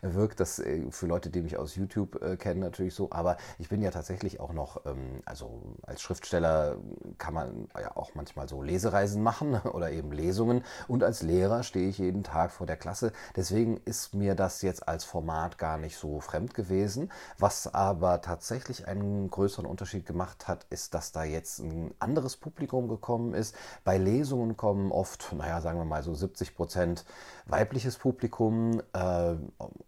wirkt 0.00 0.40
das 0.40 0.58
äh, 0.58 0.90
für 0.90 1.06
Leute, 1.06 1.28
die 1.28 1.42
mich 1.42 1.58
aus 1.58 1.76
YouTube 1.76 2.22
äh, 2.22 2.38
kennen, 2.38 2.60
natürlich 2.60 2.94
so, 2.94 3.10
aber 3.10 3.36
ich 3.58 3.68
bin 3.68 3.82
ja 3.82 3.90
tatsächlich 3.90 4.40
auch 4.40 4.54
noch, 4.54 4.86
ähm, 4.86 5.20
also 5.26 5.60
als 5.82 6.00
Schriftsteller 6.00 6.78
kann 7.18 7.34
man 7.34 7.68
ja 7.78 7.94
auch 7.94 8.14
manchmal 8.14 8.48
so 8.48 8.62
Lesereisen 8.62 9.22
machen 9.22 9.60
oder 9.74 9.90
eben 9.90 10.12
Lesungen 10.12 10.64
und 10.88 11.04
als 11.04 11.20
Lehrer 11.20 11.62
stehe 11.62 11.90
ich 11.90 11.98
jeden 11.98 12.22
Tag 12.24 12.52
vor 12.52 12.66
der 12.66 12.78
Klasse. 12.78 13.12
Deswegen 13.36 13.76
ist 13.84 14.14
mir 14.14 14.34
das 14.34 14.62
jetzt 14.62 14.88
als 14.88 15.04
Format 15.04 15.58
gar 15.58 15.76
nicht 15.76 15.98
so 15.98 16.20
fremd 16.20 16.54
gewesen. 16.54 17.12
Was 17.36 17.74
aber 17.74 18.22
tatsächlich 18.22 18.88
einen 18.88 19.28
größeren 19.30 19.66
Unterschied 19.66 20.05
gemacht 20.06 20.48
hat, 20.48 20.66
ist, 20.70 20.94
dass 20.94 21.12
da 21.12 21.24
jetzt 21.24 21.58
ein 21.58 21.94
anderes 21.98 22.36
Publikum 22.36 22.88
gekommen 22.88 23.34
ist. 23.34 23.54
Bei 23.84 23.98
Lesungen 23.98 24.56
kommen 24.56 24.92
oft, 24.92 25.32
naja, 25.36 25.60
sagen 25.60 25.78
wir 25.78 25.84
mal 25.84 26.02
so 26.02 26.14
70 26.14 26.54
Prozent 26.54 27.04
weibliches 27.46 27.96
Publikum, 27.98 28.80
äh, 28.92 29.34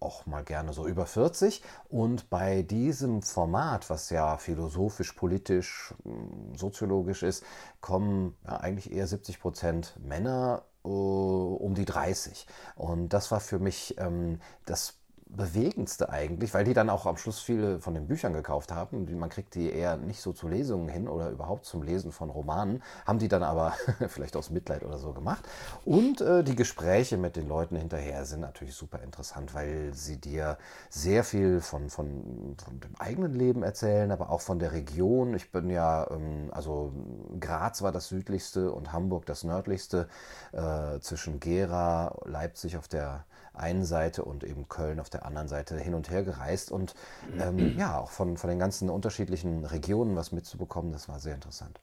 auch 0.01 0.27
mal 0.27 0.45
gerne 0.45 0.73
so 0.73 0.87
über 0.87 1.07
40. 1.07 1.63
Und 1.89 2.31
bei 2.31 2.63
diesem 2.63 3.23
Format, 3.23 3.91
was 3.91 4.11
ja 4.11 4.37
philosophisch, 4.37 5.13
politisch, 5.13 5.95
mh, 6.05 6.59
soziologisch 6.59 7.23
ist, 7.23 7.45
kommen 7.81 8.37
ja, 8.45 8.59
eigentlich 8.59 8.93
eher 8.93 9.07
70 9.07 9.41
Prozent 9.41 9.99
Männer 10.03 10.63
äh, 10.85 10.89
um 10.89 11.75
die 11.75 11.85
30. 11.85 12.47
Und 12.77 13.11
das 13.11 13.31
war 13.31 13.41
für 13.41 13.59
mich 13.59 13.97
ähm, 13.99 14.41
das 14.67 14.95
bewegendste 15.30 16.11
eigentlich, 16.11 16.54
weil 16.54 16.64
die 16.64 16.75
dann 16.75 16.90
auch 16.90 17.06
am 17.06 17.16
Schluss 17.16 17.40
viele 17.40 17.80
von 17.80 17.94
den 17.94 18.06
Büchern 18.06 18.32
gekauft 18.32 18.73
haben. 18.73 19.06
Man 19.18 19.28
kriegt 19.28 19.54
die 19.54 19.70
eher 19.70 19.97
nicht 19.97 20.20
so 20.20 20.32
zu 20.32 20.49
Lesungen 20.49 20.88
hin 20.88 21.08
oder 21.08 21.30
überhaupt 21.30 21.66
zum 21.66 21.82
Lesen 21.82 22.12
von 22.12 22.30
Romanen, 22.30 22.82
haben 23.06 23.18
die 23.18 23.28
dann 23.28 23.42
aber 23.42 23.75
vielleicht 24.08 24.37
aus 24.37 24.50
Mitleid 24.50 24.85
oder 24.85 24.99
so 24.99 25.12
gemacht. 25.12 25.44
Und 25.85 26.20
äh, 26.20 26.42
die 26.42 26.56
Gespräche 26.56 27.18
mit 27.18 27.37
den 27.37 27.49
Leuten 27.49 27.76
hinterher 27.76 28.25
sind 28.25 28.40
natürlich 28.40 28.75
super 28.75 29.02
interessant, 29.02 29.54
weil 29.54 29.92
sie 29.94 30.18
dir 30.18 30.56
sehr 30.88 31.25
viel 31.25 31.61
von, 31.61 31.90
von, 31.90 32.56
von 32.62 32.80
dem 32.80 32.94
eigenen 32.99 33.35
Leben 33.35 33.62
erzählen, 33.62 34.11
aber 34.11 34.30
auch 34.30 34.40
von 34.40 34.58
der 34.58 34.73
Region. 34.73 35.35
Ich 35.35 35.52
bin 35.52 35.68
ja, 35.70 36.11
ähm, 36.11 36.50
also 36.52 36.92
Graz 37.38 37.82
war 37.82 37.92
das 37.92 38.08
südlichste 38.08 38.73
und 38.73 38.92
Hamburg 38.92 39.26
das 39.26 39.44
nördlichste, 39.44 40.08
äh, 40.52 41.00
zwischen 41.00 41.40
Gera, 41.40 42.16
Leipzig 42.25 42.76
auf 42.76 42.88
der 42.88 43.25
einen 43.61 43.85
Seite 43.85 44.25
und 44.25 44.45
eben 44.45 44.69
Köln 44.69 45.00
auf 45.00 45.11
der 45.11 45.25
anderen 45.25 45.49
Seite 45.49 45.79
hin 45.79 45.95
und 45.95 46.11
her 46.11 46.23
gereist 46.23 46.71
und 46.71 46.95
ähm, 47.38 47.77
ja, 47.79 47.99
auch 47.99 48.11
von, 48.11 48.37
von 48.37 48.50
den 48.50 48.59
ganzen 48.59 48.91
unterschiedlichen 48.91 49.65
Regionen 49.65 50.17
was 50.17 50.33
mitzubekommen, 50.33 50.93
das 50.93 51.09
war 51.09 51.21
sehr 51.21 51.35
interessant. 51.35 51.81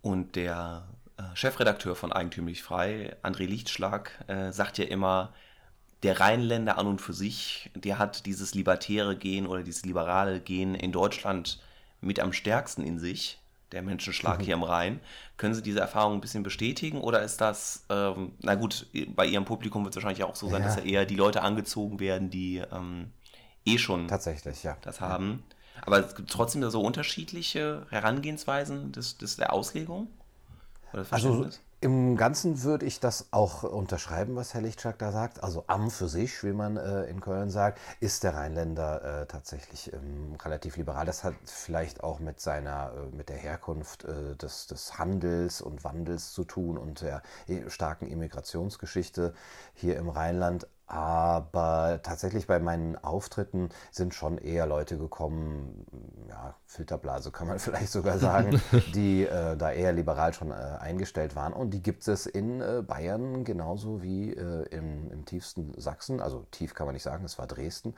Und 0.00 0.36
der, 0.36 0.84
Chefredakteur 1.34 1.96
von 1.96 2.12
Eigentümlich 2.12 2.62
Frei, 2.62 3.16
André 3.22 3.46
Lichtschlag, 3.46 4.24
äh, 4.28 4.52
sagt 4.52 4.78
ja 4.78 4.84
immer, 4.84 5.32
der 6.02 6.20
Rheinländer 6.20 6.78
an 6.78 6.86
und 6.86 7.00
für 7.00 7.12
sich, 7.12 7.70
der 7.74 7.98
hat 7.98 8.26
dieses 8.26 8.54
libertäre 8.54 9.16
Gen 9.16 9.46
oder 9.46 9.62
dieses 9.62 9.84
liberale 9.84 10.40
Gen 10.40 10.74
in 10.74 10.92
Deutschland 10.92 11.62
mit 12.00 12.18
am 12.18 12.32
stärksten 12.32 12.82
in 12.82 12.98
sich, 12.98 13.40
der 13.72 13.82
Menschenschlag 13.82 14.38
mhm. 14.38 14.44
hier 14.44 14.54
am 14.54 14.62
Rhein. 14.62 15.00
Können 15.36 15.54
Sie 15.54 15.62
diese 15.62 15.80
Erfahrung 15.80 16.14
ein 16.14 16.20
bisschen 16.20 16.42
bestätigen 16.42 17.00
oder 17.00 17.22
ist 17.22 17.40
das, 17.40 17.84
ähm, 17.88 18.32
na 18.40 18.54
gut, 18.54 18.86
bei 19.14 19.26
Ihrem 19.26 19.44
Publikum 19.44 19.84
wird 19.84 19.94
es 19.94 19.96
wahrscheinlich 19.96 20.24
auch 20.24 20.36
so 20.36 20.48
sein, 20.48 20.62
ja. 20.62 20.68
dass 20.68 20.76
ja 20.76 20.82
eher 20.82 21.06
die 21.06 21.16
Leute 21.16 21.42
angezogen 21.42 22.00
werden, 22.00 22.30
die 22.30 22.62
ähm, 22.72 23.10
eh 23.64 23.78
schon 23.78 24.08
Tatsächlich, 24.08 24.62
ja. 24.62 24.76
das 24.82 25.00
haben. 25.00 25.42
Aber 25.84 25.98
es 25.98 26.14
gibt 26.14 26.30
trotzdem 26.30 26.68
so 26.70 26.80
unterschiedliche 26.80 27.86
Herangehensweisen 27.90 28.92
des, 28.92 29.18
des, 29.18 29.36
der 29.36 29.52
Auslegung? 29.52 30.08
also 31.10 31.48
im 31.82 32.16
Ganzen 32.16 32.62
würde 32.62 32.86
ich 32.86 33.00
das 33.00 33.26
auch 33.32 33.64
unterschreiben, 33.64 34.36
was 34.36 34.54
Herr 34.54 34.60
Lichtschak 34.60 34.98
da 35.00 35.10
sagt. 35.10 35.42
Also 35.42 35.64
am 35.66 35.90
für 35.90 36.08
sich, 36.08 36.44
wie 36.44 36.52
man 36.52 36.76
äh, 36.76 37.04
in 37.06 37.20
Köln 37.20 37.50
sagt, 37.50 37.80
ist 37.98 38.22
der 38.22 38.36
Rheinländer 38.36 39.22
äh, 39.22 39.26
tatsächlich 39.26 39.92
ähm, 39.92 40.36
relativ 40.44 40.76
liberal. 40.76 41.06
Das 41.06 41.24
hat 41.24 41.34
vielleicht 41.44 42.04
auch 42.04 42.20
mit 42.20 42.40
seiner, 42.40 42.92
äh, 42.92 43.16
mit 43.16 43.28
der 43.28 43.36
Herkunft 43.36 44.04
äh, 44.04 44.36
des, 44.36 44.68
des 44.68 44.96
Handels 44.96 45.60
und 45.60 45.82
Wandels 45.82 46.32
zu 46.32 46.44
tun 46.44 46.78
und 46.78 47.00
der 47.00 47.20
äh, 47.48 47.68
starken 47.68 48.06
Immigrationsgeschichte 48.06 49.34
hier 49.74 49.96
im 49.96 50.08
Rheinland. 50.08 50.68
Aber 50.92 52.00
tatsächlich 52.02 52.46
bei 52.46 52.58
meinen 52.58 53.02
Auftritten 53.02 53.70
sind 53.90 54.12
schon 54.12 54.36
eher 54.36 54.66
Leute 54.66 54.98
gekommen, 54.98 55.86
ja, 56.28 56.54
Filterblase 56.66 57.30
kann 57.30 57.48
man 57.48 57.58
vielleicht 57.60 57.90
sogar 57.90 58.18
sagen, 58.18 58.60
die 58.94 59.24
äh, 59.24 59.56
da 59.56 59.72
eher 59.72 59.94
liberal 59.94 60.34
schon 60.34 60.50
äh, 60.50 60.54
eingestellt 60.54 61.34
waren. 61.34 61.54
Und 61.54 61.70
die 61.70 61.82
gibt 61.82 62.06
es 62.06 62.26
in 62.26 62.60
äh, 62.60 62.82
Bayern 62.86 63.44
genauso 63.44 64.02
wie 64.02 64.34
äh, 64.34 64.66
im, 64.68 65.10
im, 65.10 65.24
tiefsten 65.24 65.72
Sachsen. 65.80 66.20
Also 66.20 66.44
tief 66.50 66.74
kann 66.74 66.86
man 66.86 66.92
nicht 66.92 67.04
sagen, 67.04 67.24
es 67.24 67.38
war 67.38 67.46
Dresden. 67.46 67.94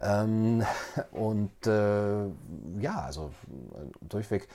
Ähm, 0.00 0.64
und 1.12 1.64
äh, 1.68 2.24
ja, 2.80 3.02
also 3.02 3.30
äh, 3.50 3.86
durchweg 4.00 4.48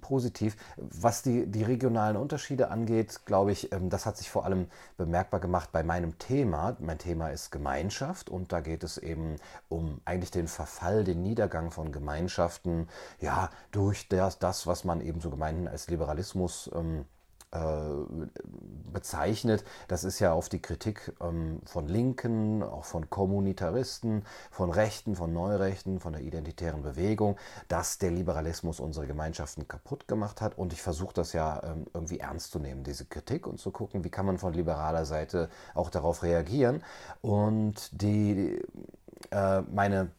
positiv. 0.00 0.56
Was 0.76 1.22
die, 1.22 1.46
die 1.46 1.62
regionalen 1.62 2.16
Unterschiede 2.16 2.70
angeht, 2.70 3.26
glaube 3.26 3.52
ich, 3.52 3.72
ähm, 3.72 3.90
das 3.90 4.06
hat 4.06 4.16
sich 4.16 4.30
vor 4.30 4.44
allem 4.44 4.68
bemerkbar 4.96 5.40
gemacht 5.40 5.70
bei 5.72 5.82
meinem 5.82 6.18
Thema. 6.18 6.76
Mein 6.80 6.98
Thema 6.98 7.28
ist 7.30 7.50
Gemeinschaft 7.50 8.30
und 8.30 8.52
da 8.52 8.60
geht 8.60 8.84
es 8.84 8.98
eben 8.98 9.36
um 9.68 10.00
eigentlich 10.04 10.30
den 10.30 10.48
Verfall, 10.48 11.04
den 11.04 11.22
Niedergang 11.22 11.70
von 11.70 11.92
Gemeinschaften, 11.92 12.88
ja, 13.20 13.50
durch 13.70 14.08
das, 14.08 14.38
das 14.38 14.66
was 14.66 14.84
man 14.84 15.00
eben 15.00 15.20
so 15.20 15.30
gemeinhin 15.30 15.68
als 15.68 15.88
Liberalismus 15.88 16.70
ähm, 16.74 17.00
äh, 17.00 17.04
bezeichnet. 18.92 19.64
Das 19.88 20.04
ist 20.04 20.18
ja 20.18 20.32
auf 20.32 20.48
die 20.48 20.60
Kritik 20.60 21.12
ähm, 21.20 21.60
von 21.64 21.86
Linken, 21.88 22.62
auch 22.62 22.84
von 22.84 23.10
Kommunitaristen, 23.10 24.24
von 24.50 24.70
Rechten, 24.70 25.14
von 25.14 25.32
Neurechten, 25.32 26.00
von 26.00 26.14
der 26.14 26.22
identitären 26.22 26.82
Bewegung, 26.82 27.36
dass 27.68 27.98
der 27.98 28.10
Liberalismus 28.10 28.80
unsere 28.80 29.06
Gemeinschaften 29.06 29.68
kaputt 29.68 30.08
gemacht 30.08 30.40
hat. 30.40 30.58
Und 30.58 30.72
ich 30.72 30.82
versuche 30.82 31.14
das 31.14 31.32
ja 31.32 31.62
ähm, 31.62 31.86
irgendwie 31.92 32.20
ernst 32.20 32.52
zu 32.52 32.58
nehmen, 32.58 32.84
diese 32.84 33.04
Kritik, 33.04 33.46
und 33.46 33.58
zu 33.58 33.70
gucken, 33.70 34.04
wie 34.04 34.10
kann 34.10 34.26
man 34.26 34.38
von 34.38 34.52
liberaler 34.52 35.04
Seite 35.04 35.48
auch 35.74 35.90
darauf 35.90 36.22
reagieren. 36.22 36.82
Und 37.20 38.00
die, 38.02 38.60
äh, 39.30 39.60
meine, 39.62 40.10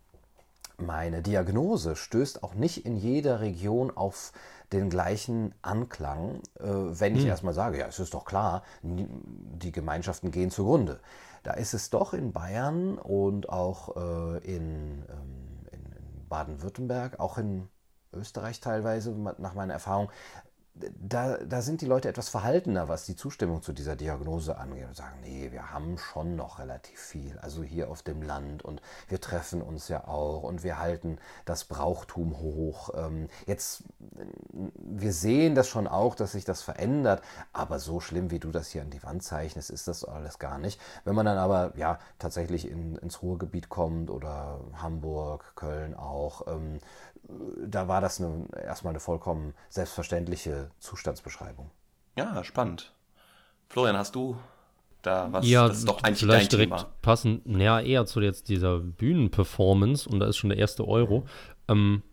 meine 0.78 1.22
Diagnose 1.22 1.96
stößt 1.96 2.44
auch 2.44 2.54
nicht 2.54 2.86
in 2.86 2.96
jeder 2.96 3.40
Region 3.40 3.96
auf 3.96 4.32
den 4.72 4.90
gleichen 4.90 5.54
Anklang, 5.62 6.42
äh, 6.60 6.66
wenn 6.66 7.16
ich 7.16 7.24
hm. 7.24 7.30
erstmal 7.30 7.54
sage, 7.54 7.80
ja, 7.80 7.88
es 7.88 8.00
ist 8.00 8.14
doch 8.14 8.26
klar, 8.26 8.64
die 8.82 9.72
Gemeinschaften 9.72 10.32
gehen 10.32 10.52
zugrunde. 10.52 11.00
Da 11.44 11.54
ist 11.54 11.74
es 11.74 11.90
doch 11.92 12.14
in 12.14 12.34
Bayern 12.34 12.98
und 12.98 13.50
auch 13.50 13.96
äh, 13.96 14.38
ähm, 14.38 14.44
in, 14.44 15.06
in 15.72 16.28
Baden-Württemberg, 16.28 17.20
auch 17.20 17.38
in 17.38 17.68
Österreich 18.12 18.60
teilweise, 18.60 19.12
nach 19.38 19.54
meiner 19.54 19.74
Erfahrung, 19.74 20.10
da, 20.76 21.38
da 21.38 21.62
sind 21.62 21.80
die 21.80 21.86
Leute 21.86 22.10
etwas 22.10 22.28
verhaltener, 22.28 22.90
was 22.90 23.06
die 23.06 23.16
Zustimmung 23.16 23.62
zu 23.62 23.72
dieser 23.72 23.96
Diagnose 23.96 24.58
angeht 24.58 24.86
und 24.88 24.96
sagen, 24.96 25.18
nee, 25.22 25.52
wir 25.52 25.72
haben 25.72 25.98
schon 25.98 26.36
noch 26.36 26.60
relativ 26.60 27.00
viel, 27.00 27.40
also 27.40 27.64
hier 27.64 27.90
auf 27.90 28.04
dem 28.04 28.22
Land 28.22 28.64
und 28.64 28.82
wir 29.08 29.22
treffen 29.22 29.62
uns 29.62 29.88
ja 29.88 30.06
auch 30.06 30.44
und 30.44 30.64
wir 30.64 30.78
halten 30.78 31.18
das 31.46 31.64
Brauchtum 31.64 32.40
hoch. 32.40 32.90
Ähm, 32.94 33.30
jetzt, 33.46 33.84
wir 34.52 35.14
sehen 35.14 35.56
das 35.56 35.70
schon 35.70 35.88
auch, 35.88 36.14
dass 36.14 36.34
sich 36.34 36.44
das 36.44 36.62
verändert, 36.62 37.22
aber 37.54 37.80
so 37.80 38.02
schlimm, 38.02 38.30
wie 38.30 38.40
du 38.40 38.52
das 38.52 38.68
hier 38.68 38.82
an 38.82 38.90
die 38.90 39.04
Wand 39.04 39.24
zeichnest, 39.24 39.70
ist 39.70 39.88
das 39.88 40.04
alles 40.04 40.40
gar 40.40 40.58
nicht. 40.58 40.82
Wenn 41.06 41.16
man 41.16 41.26
dann 41.26 41.38
aber 41.38 41.72
ja 41.78 42.00
tatsächlich 42.20 42.70
in, 42.70 42.98
ins 42.98 43.22
Ruhrgebiet 43.22 43.70
kommt 43.70 44.10
oder 44.10 44.60
Hamburg, 44.74 45.54
Köln 45.56 45.96
auch, 45.96 46.48
ähm, 46.48 46.80
da 47.66 47.88
war 47.88 48.02
das 48.02 48.22
eine, 48.22 48.48
erstmal 48.64 48.92
eine 48.92 49.00
vollkommen 49.00 49.54
selbstverständliche 49.70 50.70
Zustandsbeschreibung. 50.80 51.72
Ja, 52.18 52.44
spannend. 52.44 52.94
Florian, 53.70 53.98
hast 53.98 54.16
du 54.16 54.38
da 55.02 55.28
was? 55.32 55.48
Ja, 55.48 55.68
das 55.68 55.80
ist 55.80 55.88
doch 55.88 56.04
eigentlich 56.04 56.20
vielleicht 56.20 56.54
dein 56.54 56.60
direkt 56.60 56.78
Thema. 56.78 56.92
passend, 57.02 57.42
ja, 57.46 57.80
eher 57.80 58.06
zu 58.06 58.22
jetzt 58.22 58.50
dieser 58.50 58.80
Bühnenperformance 58.80 60.08
und 60.08 60.20
da 60.20 60.28
ist 60.28 60.38
schon 60.38 60.50
der 60.50 60.60
erste 60.60 60.88
Euro. 60.88 61.26
Ähm, 61.68 62.04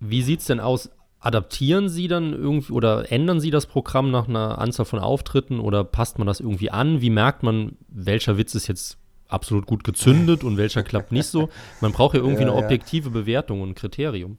wie 0.00 0.22
sieht 0.22 0.40
es 0.40 0.46
denn 0.46 0.60
aus? 0.60 0.90
Adaptieren 1.18 1.88
Sie 1.88 2.08
dann 2.08 2.32
irgendwie 2.32 2.72
oder 2.72 3.10
ändern 3.10 3.40
Sie 3.40 3.50
das 3.50 3.66
Programm 3.66 4.10
nach 4.10 4.28
einer 4.28 4.58
Anzahl 4.58 4.86
von 4.86 5.00
Auftritten 5.00 5.58
oder 5.58 5.82
passt 5.82 6.18
man 6.18 6.26
das 6.26 6.40
irgendwie 6.40 6.70
an? 6.70 7.00
Wie 7.00 7.10
merkt 7.10 7.42
man, 7.42 7.76
welcher 7.88 8.36
Witz 8.36 8.54
ist 8.54 8.68
jetzt 8.68 8.98
absolut 9.28 9.66
gut 9.66 9.84
gezündet 9.84 10.44
und 10.44 10.56
welcher 10.56 10.82
klappt 10.84 11.12
nicht 11.12 11.26
so. 11.26 11.48
Man 11.80 11.92
braucht 11.92 12.14
ja 12.14 12.20
irgendwie 12.20 12.42
ja, 12.42 12.52
eine 12.52 12.56
objektive. 12.56 13.10
Bewertung 13.10 13.60
und 13.60 13.70
ein 13.70 13.74
Kriterium. 13.74 14.38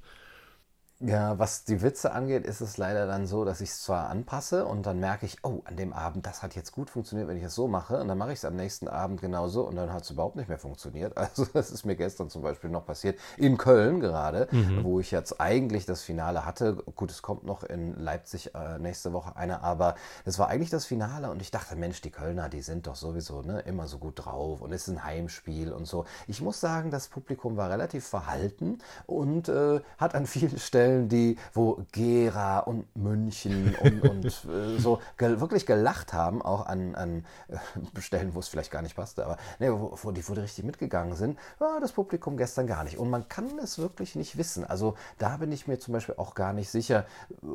Ja, 1.00 1.38
was 1.38 1.64
die 1.64 1.84
Witze 1.84 2.12
angeht, 2.12 2.44
ist 2.44 2.60
es 2.60 2.78
leider 2.78 3.06
dann 3.06 3.28
so, 3.28 3.46
dass 3.46 3.62
ich 3.62 3.70
es 3.70 3.84
zwar 3.84 4.10
anpasse 4.10 4.66
und 4.66 4.88
dann 4.88 5.00
merke 5.00 5.28
ich, 5.28 5.38
oh, 5.44 5.62
an 5.66 5.76
dem 5.76 5.94
Abend, 5.94 6.26
das 6.26 6.42
hat 6.42 6.56
jetzt 6.56 6.72
gut 6.72 6.90
funktioniert, 6.90 7.28
wenn 7.28 7.38
ich 7.38 7.44
es 7.44 7.54
so 7.54 7.68
mache. 7.68 8.02
Und 8.02 8.08
dann 8.08 8.18
mache 8.18 8.32
ich 8.32 8.40
es 8.40 8.46
am 8.46 8.56
nächsten 8.56 8.88
Abend 8.88 9.22
genauso 9.22 9.62
und 9.68 9.76
dann 9.76 9.94
hat 9.94 10.04
es 10.04 10.10
überhaupt 10.10 10.36
nicht 10.38 10.50
mehr 10.50 10.58
funktioniert. 10.58 11.14
Also 11.28 11.46
das 11.54 11.72
ist 11.72 11.86
mir 11.86 11.96
gestern 11.98 12.30
zum 12.30 12.42
Beispiel 12.42 12.70
noch 12.70 12.86
passiert, 12.86 13.20
in 13.36 13.58
Köln 13.58 14.00
gerade, 14.00 14.48
mhm. 14.50 14.84
wo 14.84 15.00
ich 15.00 15.12
jetzt 15.12 15.42
eigentlich 15.42 15.86
das 15.86 16.02
Finale 16.02 16.46
hatte. 16.46 16.76
Gut, 16.96 17.12
es 17.12 17.22
kommt 17.22 17.44
noch 17.44 17.64
in 17.64 18.00
Leipzig 18.00 18.56
äh, 18.56 18.80
nächste 18.80 19.12
Woche 19.14 19.36
einer, 19.36 19.62
aber 19.62 19.96
das 20.24 20.40
war 20.40 20.48
eigentlich 20.48 20.70
das 20.70 20.86
Finale 20.86 21.30
und 21.30 21.42
ich 21.42 21.52
dachte, 21.52 21.76
Mensch, 21.76 22.02
die 22.02 22.12
Kölner, 22.12 22.48
die 22.50 22.62
sind 22.62 22.88
doch 22.88 22.96
sowieso 22.96 23.42
ne, 23.42 23.60
immer 23.60 23.88
so 23.88 23.98
gut 23.98 24.26
drauf 24.26 24.62
und 24.62 24.72
es 24.72 24.88
ist 24.88 24.94
ein 24.96 25.04
Heimspiel 25.04 25.74
und 25.74 25.86
so. 25.86 26.06
Ich 26.28 26.42
muss 26.42 26.62
sagen, 26.62 26.90
das 26.90 27.10
Publikum 27.10 27.58
war 27.58 27.70
relativ 27.70 28.08
verhalten 28.08 28.80
und 29.06 29.50
äh, 29.50 29.82
hat 29.98 30.16
an 30.16 30.26
vielen 30.26 30.58
Stellen 30.58 30.87
Stellen, 30.88 31.10
die, 31.10 31.38
wo 31.54 31.86
Gera 31.92 32.60
und 32.60 32.96
München 32.96 33.76
und, 33.82 34.02
und 34.10 34.26
äh, 34.26 34.80
so 34.80 35.00
gel 35.18 35.42
wirklich 35.42 35.66
gelacht 35.66 36.14
haben, 36.14 36.42
auch 36.42 36.66
an, 36.66 36.96
an 36.96 37.26
äh, 37.50 38.02
Stellen, 38.02 38.34
wo 38.34 38.40
es 38.40 38.48
vielleicht 38.48 38.72
gar 38.72 38.82
nicht 38.82 38.96
passte, 38.96 39.26
aber 39.26 39.38
ne, 39.60 39.72
wo, 39.74 39.98
wo, 40.02 40.12
die, 40.12 40.28
wo 40.28 40.34
die 40.34 40.42
richtig 40.42 40.64
mitgegangen 40.64 41.16
sind, 41.16 41.38
war 41.60 41.80
das 41.82 41.92
Publikum 41.92 42.38
gestern 42.38 42.68
gar 42.68 42.84
nicht. 42.84 42.98
Und 42.98 43.10
man 43.10 43.28
kann 43.28 43.60
es 43.60 43.78
wirklich 43.78 44.16
nicht 44.16 44.38
wissen. 44.38 44.64
Also 44.64 44.96
da 45.18 45.38
bin 45.38 45.52
ich 45.52 45.68
mir 45.68 45.78
zum 45.78 45.94
Beispiel 45.94 46.16
auch 46.18 46.36
gar 46.36 46.54
nicht 46.54 46.70
sicher, 46.70 47.06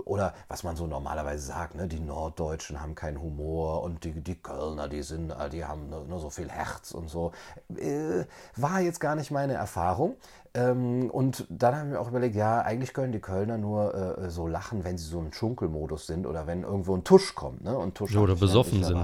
oder 0.04 0.34
was 0.48 0.62
man 0.62 0.76
so 0.76 0.86
normalerweise 0.86 1.46
sagt, 1.46 1.74
ne, 1.74 1.88
die 1.88 2.00
Norddeutschen 2.00 2.80
haben 2.80 2.94
keinen 2.94 3.20
Humor 3.20 3.82
und 3.82 4.04
die, 4.04 4.12
die 4.12 4.36
Kölner, 4.36 4.88
die 4.88 5.02
sind, 5.02 5.34
die 5.52 5.64
haben 5.64 5.88
nur, 5.88 6.04
nur 6.04 6.20
so 6.20 6.28
viel 6.28 6.50
Herz 6.50 6.92
und 6.92 7.08
so. 7.08 7.32
Äh, 7.76 8.24
war 8.56 8.80
jetzt 8.80 9.00
gar 9.00 9.14
nicht 9.14 9.30
meine 9.30 9.54
Erfahrung. 9.54 10.16
Ähm, 10.54 11.08
und 11.10 11.46
dann 11.48 11.74
haben 11.74 11.90
wir 11.92 12.00
auch 12.00 12.08
überlegt, 12.08 12.34
ja, 12.34 12.60
eigentlich 12.60 12.92
können 12.92 13.12
die 13.12 13.20
Kölner 13.20 13.56
nur 13.56 14.18
äh, 14.18 14.30
so 14.30 14.46
lachen, 14.46 14.84
wenn 14.84 14.98
sie 14.98 15.06
so 15.06 15.18
im 15.18 15.32
Schunkelmodus 15.32 16.06
sind 16.06 16.26
oder 16.26 16.46
wenn 16.46 16.62
irgendwo 16.62 16.94
ein 16.94 17.04
Tusch 17.04 17.34
kommt. 17.34 17.64
Ne? 17.64 17.76
Und 17.76 17.94
Tusch 17.94 18.14
oder 18.20 18.36
besoffen 18.36 18.84
sind. 18.84 19.02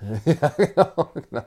ja, 0.24 0.48
genau, 0.56 1.08
genau. 1.12 1.42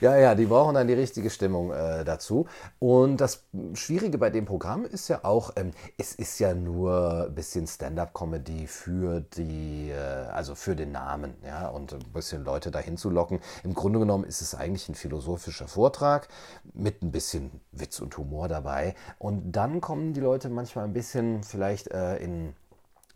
Ja, 0.00 0.16
ja, 0.18 0.34
die 0.34 0.44
brauchen 0.44 0.74
dann 0.74 0.86
die 0.86 0.94
richtige 0.94 1.30
Stimmung 1.30 1.72
äh, 1.72 2.04
dazu. 2.04 2.46
Und 2.78 3.16
das 3.16 3.46
Schwierige 3.74 4.18
bei 4.18 4.28
dem 4.28 4.44
Programm 4.44 4.84
ist 4.84 5.08
ja 5.08 5.24
auch, 5.24 5.52
ähm, 5.56 5.70
es 5.96 6.14
ist 6.14 6.38
ja 6.38 6.54
nur 6.54 7.26
ein 7.28 7.34
bisschen 7.34 7.66
Stand-up-Comedy 7.66 8.66
für 8.66 9.20
die, 9.20 9.90
äh, 9.90 9.96
also 9.96 10.54
für 10.54 10.76
den 10.76 10.92
Namen, 10.92 11.34
ja, 11.46 11.68
und 11.68 11.94
ein 11.94 12.12
bisschen 12.12 12.44
Leute 12.44 12.70
dahin 12.70 12.98
zu 12.98 13.08
locken. 13.08 13.40
Im 13.62 13.74
Grunde 13.74 13.98
genommen 13.98 14.24
ist 14.24 14.42
es 14.42 14.54
eigentlich 14.54 14.88
ein 14.88 14.94
philosophischer 14.94 15.68
Vortrag 15.68 16.28
mit 16.74 17.02
ein 17.02 17.10
bisschen 17.10 17.60
Witz 17.72 18.00
und 18.00 18.16
Humor 18.18 18.48
dabei. 18.48 18.94
Und 19.18 19.52
dann 19.52 19.80
kommen 19.80 20.12
die 20.12 20.20
Leute 20.20 20.50
manchmal 20.50 20.84
ein 20.84 20.92
bisschen 20.92 21.42
vielleicht 21.42 21.88
äh, 21.90 22.16
in 22.18 22.54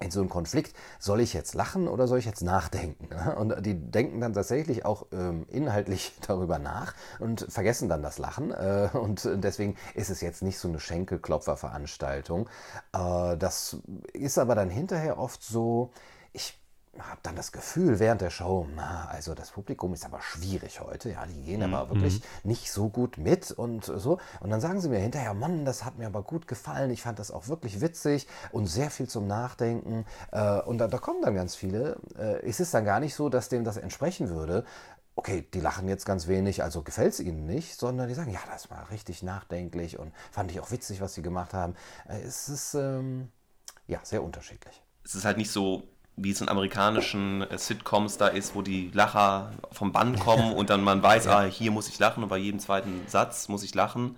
in 0.00 0.10
so 0.10 0.20
einem 0.20 0.28
Konflikt, 0.28 0.74
soll 0.98 1.20
ich 1.20 1.32
jetzt 1.32 1.54
lachen 1.54 1.88
oder 1.88 2.06
soll 2.06 2.18
ich 2.18 2.24
jetzt 2.24 2.42
nachdenken? 2.42 3.08
Und 3.36 3.64
die 3.64 3.74
denken 3.74 4.20
dann 4.20 4.32
tatsächlich 4.32 4.84
auch 4.84 5.06
ähm, 5.12 5.46
inhaltlich 5.48 6.12
darüber 6.26 6.58
nach 6.58 6.94
und 7.18 7.46
vergessen 7.48 7.88
dann 7.88 8.02
das 8.02 8.18
Lachen. 8.18 8.50
Äh, 8.52 8.88
und 8.92 9.28
deswegen 9.34 9.76
ist 9.94 10.10
es 10.10 10.20
jetzt 10.20 10.42
nicht 10.42 10.58
so 10.58 10.68
eine 10.68 10.80
Schenkelklopferveranstaltung. 10.80 12.48
Äh, 12.92 13.36
das 13.36 13.78
ist 14.12 14.38
aber 14.38 14.54
dann 14.54 14.70
hinterher 14.70 15.18
oft 15.18 15.42
so, 15.42 15.90
habe 17.02 17.20
dann 17.22 17.36
das 17.36 17.52
Gefühl 17.52 17.98
während 17.98 18.20
der 18.20 18.30
Show, 18.30 18.66
na, 18.74 19.06
also 19.10 19.34
das 19.34 19.50
Publikum 19.50 19.92
ist 19.94 20.04
aber 20.04 20.20
schwierig 20.20 20.80
heute, 20.80 21.10
ja, 21.10 21.24
die 21.26 21.42
gehen 21.42 21.62
aber 21.62 21.90
wirklich 21.90 22.22
nicht 22.44 22.72
so 22.72 22.88
gut 22.88 23.18
mit 23.18 23.50
und 23.50 23.84
so. 23.84 24.18
Und 24.40 24.50
dann 24.50 24.60
sagen 24.60 24.80
sie 24.80 24.88
mir 24.88 24.98
hinterher, 24.98 25.34
Mann, 25.34 25.64
das 25.64 25.84
hat 25.84 25.98
mir 25.98 26.06
aber 26.06 26.22
gut 26.22 26.48
gefallen, 26.48 26.90
ich 26.90 27.02
fand 27.02 27.18
das 27.18 27.30
auch 27.30 27.48
wirklich 27.48 27.80
witzig 27.80 28.26
und 28.52 28.66
sehr 28.66 28.90
viel 28.90 29.08
zum 29.08 29.26
Nachdenken. 29.26 30.04
Äh, 30.32 30.60
und 30.62 30.78
da, 30.78 30.88
da 30.88 30.98
kommen 30.98 31.22
dann 31.22 31.34
ganz 31.34 31.54
viele. 31.54 31.98
Äh, 32.16 32.46
es 32.46 32.60
ist 32.60 32.74
dann 32.74 32.84
gar 32.84 33.00
nicht 33.00 33.14
so, 33.14 33.28
dass 33.28 33.48
dem 33.48 33.64
das 33.64 33.76
entsprechen 33.76 34.30
würde, 34.30 34.64
okay, 35.18 35.44
die 35.52 35.60
lachen 35.60 35.88
jetzt 35.88 36.06
ganz 36.06 36.28
wenig, 36.28 36.62
also 36.62 36.82
gefällt 36.82 37.12
es 37.12 37.20
ihnen 37.20 37.44
nicht, 37.44 37.78
sondern 37.78 38.06
die 38.06 38.14
sagen, 38.14 38.30
ja, 38.30 38.40
das 38.50 38.70
war 38.70 38.90
richtig 38.90 39.24
nachdenklich 39.24 39.98
und 39.98 40.12
fand 40.30 40.50
ich 40.52 40.60
auch 40.60 40.70
witzig, 40.70 41.00
was 41.00 41.14
sie 41.14 41.22
gemacht 41.22 41.54
haben. 41.54 41.74
Äh, 42.08 42.20
es 42.20 42.48
ist 42.48 42.74
ähm, 42.74 43.28
ja 43.88 43.98
sehr 44.04 44.22
unterschiedlich. 44.22 44.80
Es 45.04 45.14
ist 45.14 45.24
halt 45.24 45.36
nicht 45.36 45.50
so, 45.50 45.82
wie 46.18 46.30
es 46.30 46.40
in 46.40 46.48
amerikanischen 46.48 47.42
äh, 47.42 47.58
Sitcoms 47.58 48.18
da 48.18 48.28
ist, 48.28 48.54
wo 48.54 48.62
die 48.62 48.90
Lacher 48.92 49.52
vom 49.72 49.92
Band 49.92 50.20
kommen 50.20 50.52
und 50.52 50.70
dann 50.70 50.82
man 50.82 51.02
weiß, 51.02 51.26
ah, 51.28 51.44
hier 51.44 51.70
muss 51.70 51.88
ich 51.88 51.98
lachen 51.98 52.22
und 52.22 52.28
bei 52.28 52.38
jedem 52.38 52.60
zweiten 52.60 53.06
Satz 53.06 53.48
muss 53.48 53.62
ich 53.62 53.75
lachen. 53.75 54.16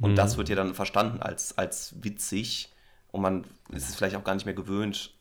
Und 0.00 0.16
das 0.16 0.36
wird 0.36 0.48
ja 0.48 0.56
dann 0.56 0.74
verstanden 0.74 1.22
als, 1.22 1.56
als 1.56 1.94
witzig 2.02 2.72
und 3.12 3.22
man 3.22 3.44
ist 3.70 3.88
es 3.88 3.94
vielleicht 3.94 4.16
auch 4.16 4.24
gar 4.24 4.34
nicht 4.34 4.46
mehr 4.46 4.54
gewöhnt, 4.54 5.14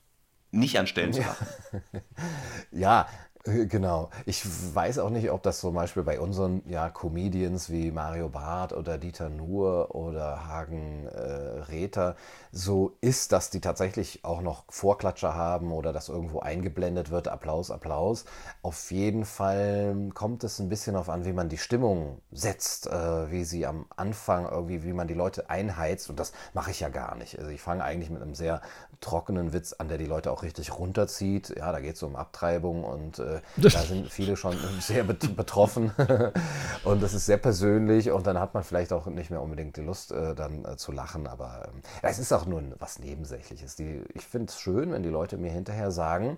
nicht 0.49 0.79
an 0.79 0.87
Stellen 0.87 1.13
zu 1.13 1.21
lachen. 1.21 1.47
Ja, 2.71 3.07
Genau. 3.69 4.09
Ich 4.25 4.43
weiß 4.75 4.99
auch 4.99 5.09
nicht, 5.09 5.31
ob 5.31 5.41
das 5.43 5.59
zum 5.59 5.73
Beispiel 5.73 6.03
bei 6.03 6.19
unseren 6.19 6.61
ja, 6.67 6.89
Comedians 6.89 7.69
wie 7.69 7.91
Mario 7.91 8.29
Barth 8.29 8.73
oder 8.73 8.97
Dieter 8.97 9.29
Nuhr 9.29 9.95
oder 9.95 10.45
Hagen 10.47 11.07
äh, 11.07 11.61
Räther 11.71 12.15
so 12.51 12.93
ist, 13.01 13.31
dass 13.31 13.49
die 13.49 13.61
tatsächlich 13.61 14.23
auch 14.23 14.41
noch 14.41 14.65
Vorklatscher 14.69 15.33
haben 15.35 15.71
oder 15.71 15.93
dass 15.93 16.09
irgendwo 16.09 16.39
eingeblendet 16.39 17.09
wird, 17.09 17.27
Applaus, 17.27 17.71
Applaus. 17.71 18.25
Auf 18.61 18.91
jeden 18.91 19.25
Fall 19.25 20.09
kommt 20.13 20.43
es 20.43 20.59
ein 20.59 20.69
bisschen 20.69 20.93
darauf 20.93 21.09
an, 21.09 21.25
wie 21.25 21.33
man 21.33 21.49
die 21.49 21.57
Stimmung 21.57 22.19
setzt, 22.31 22.87
äh, 22.87 23.31
wie 23.31 23.43
sie 23.43 23.65
am 23.65 23.85
Anfang 23.95 24.45
irgendwie, 24.45 24.83
wie 24.83 24.93
man 24.93 25.07
die 25.07 25.13
Leute 25.13 25.49
einheizt. 25.49 26.09
Und 26.09 26.19
das 26.19 26.33
mache 26.53 26.71
ich 26.71 26.79
ja 26.81 26.89
gar 26.89 27.15
nicht. 27.15 27.39
Also 27.39 27.49
ich 27.49 27.61
fange 27.61 27.83
eigentlich 27.83 28.09
mit 28.09 28.21
einem 28.21 28.35
sehr 28.35 28.61
trockenen 28.99 29.53
Witz 29.53 29.73
an, 29.73 29.87
der 29.87 29.97
die 29.97 30.05
Leute 30.05 30.31
auch 30.31 30.43
richtig 30.43 30.77
runterzieht. 30.77 31.53
Ja, 31.57 31.71
da 31.71 31.79
geht 31.79 31.95
es 31.95 32.03
um 32.03 32.15
Abtreibung 32.15 32.83
und 32.83 33.19
äh, 33.19 33.30
da 33.57 33.69
sind 33.69 34.09
viele 34.09 34.35
schon 34.35 34.57
sehr 34.79 35.03
bet 35.03 35.35
betroffen 35.35 35.91
und 36.83 37.01
das 37.01 37.13
ist 37.13 37.25
sehr 37.25 37.37
persönlich 37.37 38.11
und 38.11 38.27
dann 38.27 38.39
hat 38.39 38.53
man 38.53 38.63
vielleicht 38.63 38.91
auch 38.93 39.05
nicht 39.07 39.29
mehr 39.29 39.41
unbedingt 39.41 39.77
die 39.77 39.81
Lust, 39.81 40.11
äh, 40.11 40.35
dann 40.35 40.65
äh, 40.65 40.77
zu 40.77 40.91
lachen, 40.91 41.27
aber 41.27 41.67
ähm, 41.67 41.81
es 42.01 42.19
ist 42.19 42.31
auch 42.33 42.45
nur 42.45 42.61
was 42.79 42.99
Nebensächliches. 42.99 43.75
Die, 43.75 44.03
ich 44.13 44.25
finde 44.25 44.47
es 44.49 44.59
schön, 44.59 44.91
wenn 44.91 45.03
die 45.03 45.09
Leute 45.09 45.37
mir 45.37 45.51
hinterher 45.51 45.91
sagen, 45.91 46.37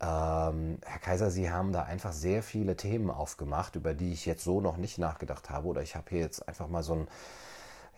ähm, 0.00 0.78
Herr 0.84 1.00
Kaiser, 1.00 1.30
Sie 1.30 1.50
haben 1.50 1.72
da 1.72 1.82
einfach 1.82 2.12
sehr 2.12 2.42
viele 2.42 2.76
Themen 2.76 3.10
aufgemacht, 3.10 3.74
über 3.74 3.94
die 3.94 4.12
ich 4.12 4.26
jetzt 4.26 4.44
so 4.44 4.60
noch 4.60 4.76
nicht 4.76 4.98
nachgedacht 4.98 5.50
habe 5.50 5.66
oder 5.66 5.82
ich 5.82 5.96
habe 5.96 6.06
hier 6.10 6.20
jetzt 6.20 6.46
einfach 6.48 6.68
mal 6.68 6.82
so 6.82 6.94
ein 6.94 7.08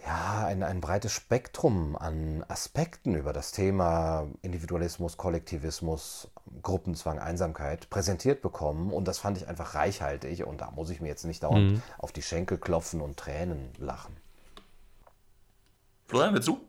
ja, 0.06 0.46
ein, 0.46 0.62
ein 0.62 0.80
breites 0.80 1.12
Spektrum 1.12 1.96
an 1.96 2.44
Aspekten 2.48 3.14
über 3.14 3.32
das 3.32 3.52
Thema 3.52 4.28
Individualismus, 4.42 5.16
Kollektivismus, 5.16 6.29
Gruppenzwang, 6.62 7.18
Einsamkeit 7.18 7.88
präsentiert 7.90 8.42
bekommen. 8.42 8.92
Und 8.92 9.06
das 9.08 9.18
fand 9.18 9.36
ich 9.36 9.48
einfach 9.48 9.74
reichhaltig. 9.74 10.44
Und 10.44 10.60
da 10.60 10.70
muss 10.70 10.90
ich 10.90 11.00
mir 11.00 11.08
jetzt 11.08 11.24
nicht 11.24 11.42
dauernd 11.42 11.72
Mhm. 11.72 11.82
auf 11.98 12.12
die 12.12 12.22
Schenkel 12.22 12.58
klopfen 12.58 13.00
und 13.00 13.16
Tränen 13.16 13.70
lachen. 13.78 14.16
Florian, 16.06 16.34
willst 16.34 16.48
du? 16.48 16.60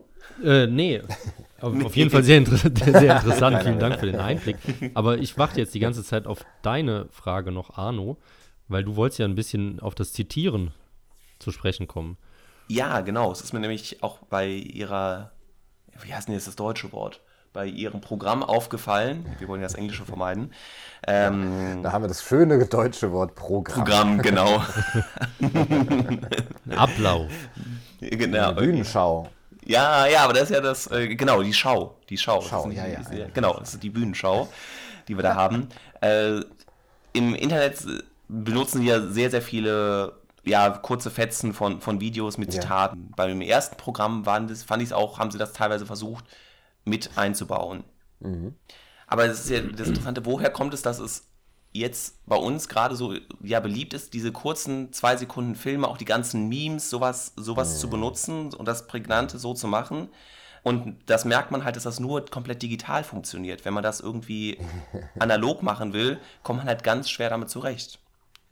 Äh, 0.43 0.67
nee. 0.67 1.01
Auf, 1.61 1.85
auf 1.85 1.95
jeden 1.95 2.09
Fall 2.09 2.23
sehr, 2.23 2.39
inter 2.39 2.57
sehr 2.99 3.17
interessant. 3.17 3.61
Vielen 3.61 3.77
Dank 3.77 3.99
für 3.99 4.07
den 4.07 4.19
Einblick. 4.19 4.57
Aber 4.95 5.19
ich 5.19 5.37
warte 5.37 5.59
jetzt 5.59 5.75
die 5.75 5.79
ganze 5.79 6.03
Zeit 6.03 6.25
auf 6.25 6.43
deine 6.63 7.07
Frage 7.11 7.51
noch, 7.51 7.77
Arno, 7.77 8.17
weil 8.67 8.83
du 8.83 8.95
wolltest 8.95 9.19
ja 9.19 9.25
ein 9.27 9.35
bisschen 9.35 9.79
auf 9.79 9.93
das 9.93 10.11
Zitieren 10.11 10.73
zu 11.37 11.51
sprechen 11.51 11.87
kommen. 11.87 12.17
Ja, 12.67 13.01
genau. 13.01 13.31
Es 13.31 13.41
ist 13.41 13.53
mir 13.53 13.59
nämlich 13.59 14.01
auch 14.01 14.17
bei 14.29 14.47
ihrer, 14.47 15.33
wie 16.01 16.11
heißt 16.11 16.27
denn 16.29 16.33
jetzt 16.33 16.47
das 16.47 16.55
deutsche 16.55 16.91
Wort? 16.93 17.21
Bei 17.53 17.65
ihrem 17.65 17.99
Programm 17.99 18.43
aufgefallen. 18.43 19.25
Wir 19.39 19.47
wollen 19.49 19.61
ja 19.61 19.67
das 19.67 19.75
Englische 19.75 20.05
vermeiden. 20.05 20.53
Ähm, 21.05 21.81
Da 21.83 21.91
haben 21.91 22.03
wir 22.03 22.07
das 22.07 22.23
schöne 22.23 22.65
deutsche 22.65 23.11
Wort 23.11 23.35
Programm. 23.35 23.83
Programm, 23.83 24.21
genau. 24.21 24.63
Ablauf. 26.75 27.29
genau. 27.99 28.53
Bühnenschau. 28.53 29.29
Ja, 29.65 30.07
ja, 30.07 30.23
aber 30.23 30.33
das 30.33 30.43
ist 30.43 30.51
ja 30.51 30.61
das, 30.61 30.89
äh, 30.91 31.13
genau, 31.15 31.43
die 31.43 31.53
Schau. 31.53 31.97
Die 32.09 32.17
Schau. 32.17 32.39
Das 32.39 32.47
Schau, 32.49 32.69
ist 32.69 32.75
ja, 32.77 32.85
die, 32.85 32.91
ja, 32.93 32.99
eine 33.25 33.31
genau, 33.33 33.59
das 33.59 33.73
ist 33.73 33.83
die 33.83 33.89
Bühnenschau, 33.89 34.47
die 35.09 35.17
wir 35.17 35.23
da 35.23 35.35
haben. 35.35 35.67
Äh, 35.99 36.39
Im 37.13 37.35
Internet 37.35 37.85
benutzen 38.29 38.81
wir 38.81 39.11
sehr, 39.11 39.29
sehr 39.29 39.41
viele 39.41 40.13
ja, 40.43 40.69
kurze 40.69 41.11
Fetzen 41.11 41.53
von, 41.53 41.81
von 41.81 41.99
Videos 41.99 42.37
mit 42.37 42.53
Ja. 42.53 42.61
Zitaten. 42.61 43.11
Beim 43.15 43.41
ersten 43.41 43.75
Programm 43.75 44.25
waren 44.25 44.47
das, 44.47 44.63
fand 44.63 44.81
ich 44.81 44.89
es 44.89 44.93
auch, 44.93 45.19
haben 45.19 45.31
sie 45.31 45.37
das 45.37 45.51
teilweise 45.51 45.85
versucht 45.85 46.23
mit 46.85 47.17
einzubauen. 47.17 47.83
Aber 49.07 49.25
es 49.25 49.39
ist 49.41 49.49
ja 49.49 49.61
das 49.61 49.87
Interessante, 49.87 50.25
woher 50.25 50.49
kommt 50.51 50.73
es, 50.73 50.81
dass 50.81 50.99
es 50.99 51.27
jetzt 51.73 52.25
bei 52.25 52.35
uns 52.35 52.67
gerade 52.67 52.95
so 52.95 53.15
ja 53.41 53.59
beliebt 53.59 53.93
ist, 53.93 54.13
diese 54.13 54.31
kurzen 54.31 54.91
zwei 54.93 55.15
Sekunden 55.17 55.55
Filme, 55.55 55.87
auch 55.87 55.97
die 55.97 56.05
ganzen 56.05 56.49
Memes, 56.49 56.89
sowas, 56.89 57.33
sowas 57.35 57.79
zu 57.79 57.89
benutzen 57.89 58.53
und 58.53 58.67
das 58.67 58.87
Prägnante 58.87 59.39
so 59.39 59.53
zu 59.53 59.67
machen. 59.67 60.09
Und 60.63 60.97
das 61.07 61.25
merkt 61.25 61.49
man 61.49 61.63
halt, 61.63 61.75
dass 61.75 61.83
das 61.83 61.99
nur 61.99 62.23
komplett 62.25 62.61
digital 62.61 63.03
funktioniert. 63.03 63.65
Wenn 63.65 63.73
man 63.73 63.83
das 63.83 63.99
irgendwie 63.99 64.59
analog 65.19 65.63
machen 65.63 65.93
will, 65.93 66.19
kommt 66.43 66.59
man 66.59 66.67
halt 66.67 66.83
ganz 66.83 67.09
schwer 67.09 67.29
damit 67.29 67.49
zurecht. 67.49 67.99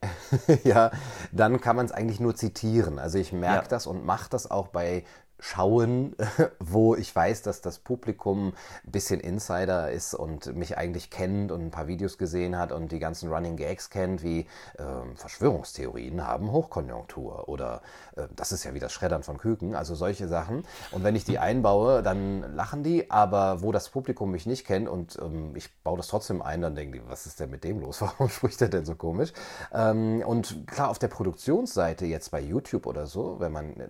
ja, 0.64 0.92
dann 1.32 1.60
kann 1.62 1.76
man 1.76 1.86
es 1.86 1.92
eigentlich 1.92 2.20
nur 2.20 2.36
zitieren. 2.36 3.00
Also 3.00 3.18
ich 3.18 3.32
merke 3.34 3.66
Ja. 3.66 3.70
das 3.70 3.86
und 3.86 4.06
mache 4.06 4.30
das 4.30 4.50
auch 4.50 4.70
bei 4.70 5.04
Schauen, 5.40 6.16
wo 6.60 6.96
ich 6.96 7.16
weiß, 7.16 7.42
dass 7.42 7.62
das 7.62 7.80
Publikum 7.80 8.54
ein 8.86 8.92
bisschen 8.92 9.20
Insider 9.20 9.92
ist 9.92 10.14
und 10.14 10.56
mich 10.56 10.78
eigentlich 10.78 11.10
kennt 11.10 11.52
und 11.52 11.62
ein 11.62 11.72
paar 11.72 11.88
Videos 11.88 12.18
gesehen 12.18 12.58
hat 12.58 12.72
und 12.72 12.92
die 12.92 13.00
ganzen 13.00 13.32
Running 13.32 13.56
Gags 13.56 13.90
kennt, 13.90 14.24
wie 14.24 14.48
ähm, 14.78 15.16
Verschwörungstheorien 15.16 16.26
haben 16.26 16.52
Hochkonjunktur 16.52 17.48
oder 17.48 17.82
äh, 18.16 18.28
das 18.36 18.52
ist 18.52 18.64
ja 18.64 18.74
wie 18.74 18.80
das 18.80 18.92
Schreddern 18.92 19.24
von 19.24 19.38
Küken, 19.38 19.76
also 19.76 19.96
solche 19.96 20.28
Sachen. 20.28 20.64
Und 20.92 21.04
wenn 21.04 21.16
ich 21.16 21.24
die 21.24 21.40
einbaue, 21.40 22.04
dann 22.04 22.56
lachen 22.56 22.84
die, 22.84 23.10
aber 23.10 23.62
wo 23.62 23.72
das 23.72 23.90
Publikum 23.90 24.32
mich 24.32 24.46
nicht 24.46 24.66
kennt 24.66 24.90
und 24.90 25.18
ähm, 25.22 25.56
ich 25.56 25.74
baue 25.84 25.98
das 25.98 26.08
trotzdem 26.08 26.42
ein, 26.42 26.62
dann 26.62 26.76
denken 26.76 26.94
die, 26.94 27.02
was 27.08 27.26
ist 27.26 27.40
denn 27.40 27.50
mit 27.50 27.64
dem 27.64 27.80
los? 27.80 28.02
Warum 28.02 28.30
spricht 28.30 28.62
der 28.62 28.70
denn 28.70 28.86
so 28.86 28.96
komisch? 28.96 29.34
Ähm, 29.74 30.22
und 30.26 30.68
klar, 30.68 30.90
auf 30.90 31.00
der 31.00 31.08
Produktionsseite 31.08 32.06
jetzt 32.06 32.32
bei 32.32 32.42
YouTube 32.42 32.86
oder 32.86 33.06
so, 33.06 33.40
wenn 33.40 33.52
man 33.52 33.80
äh, 33.80 33.88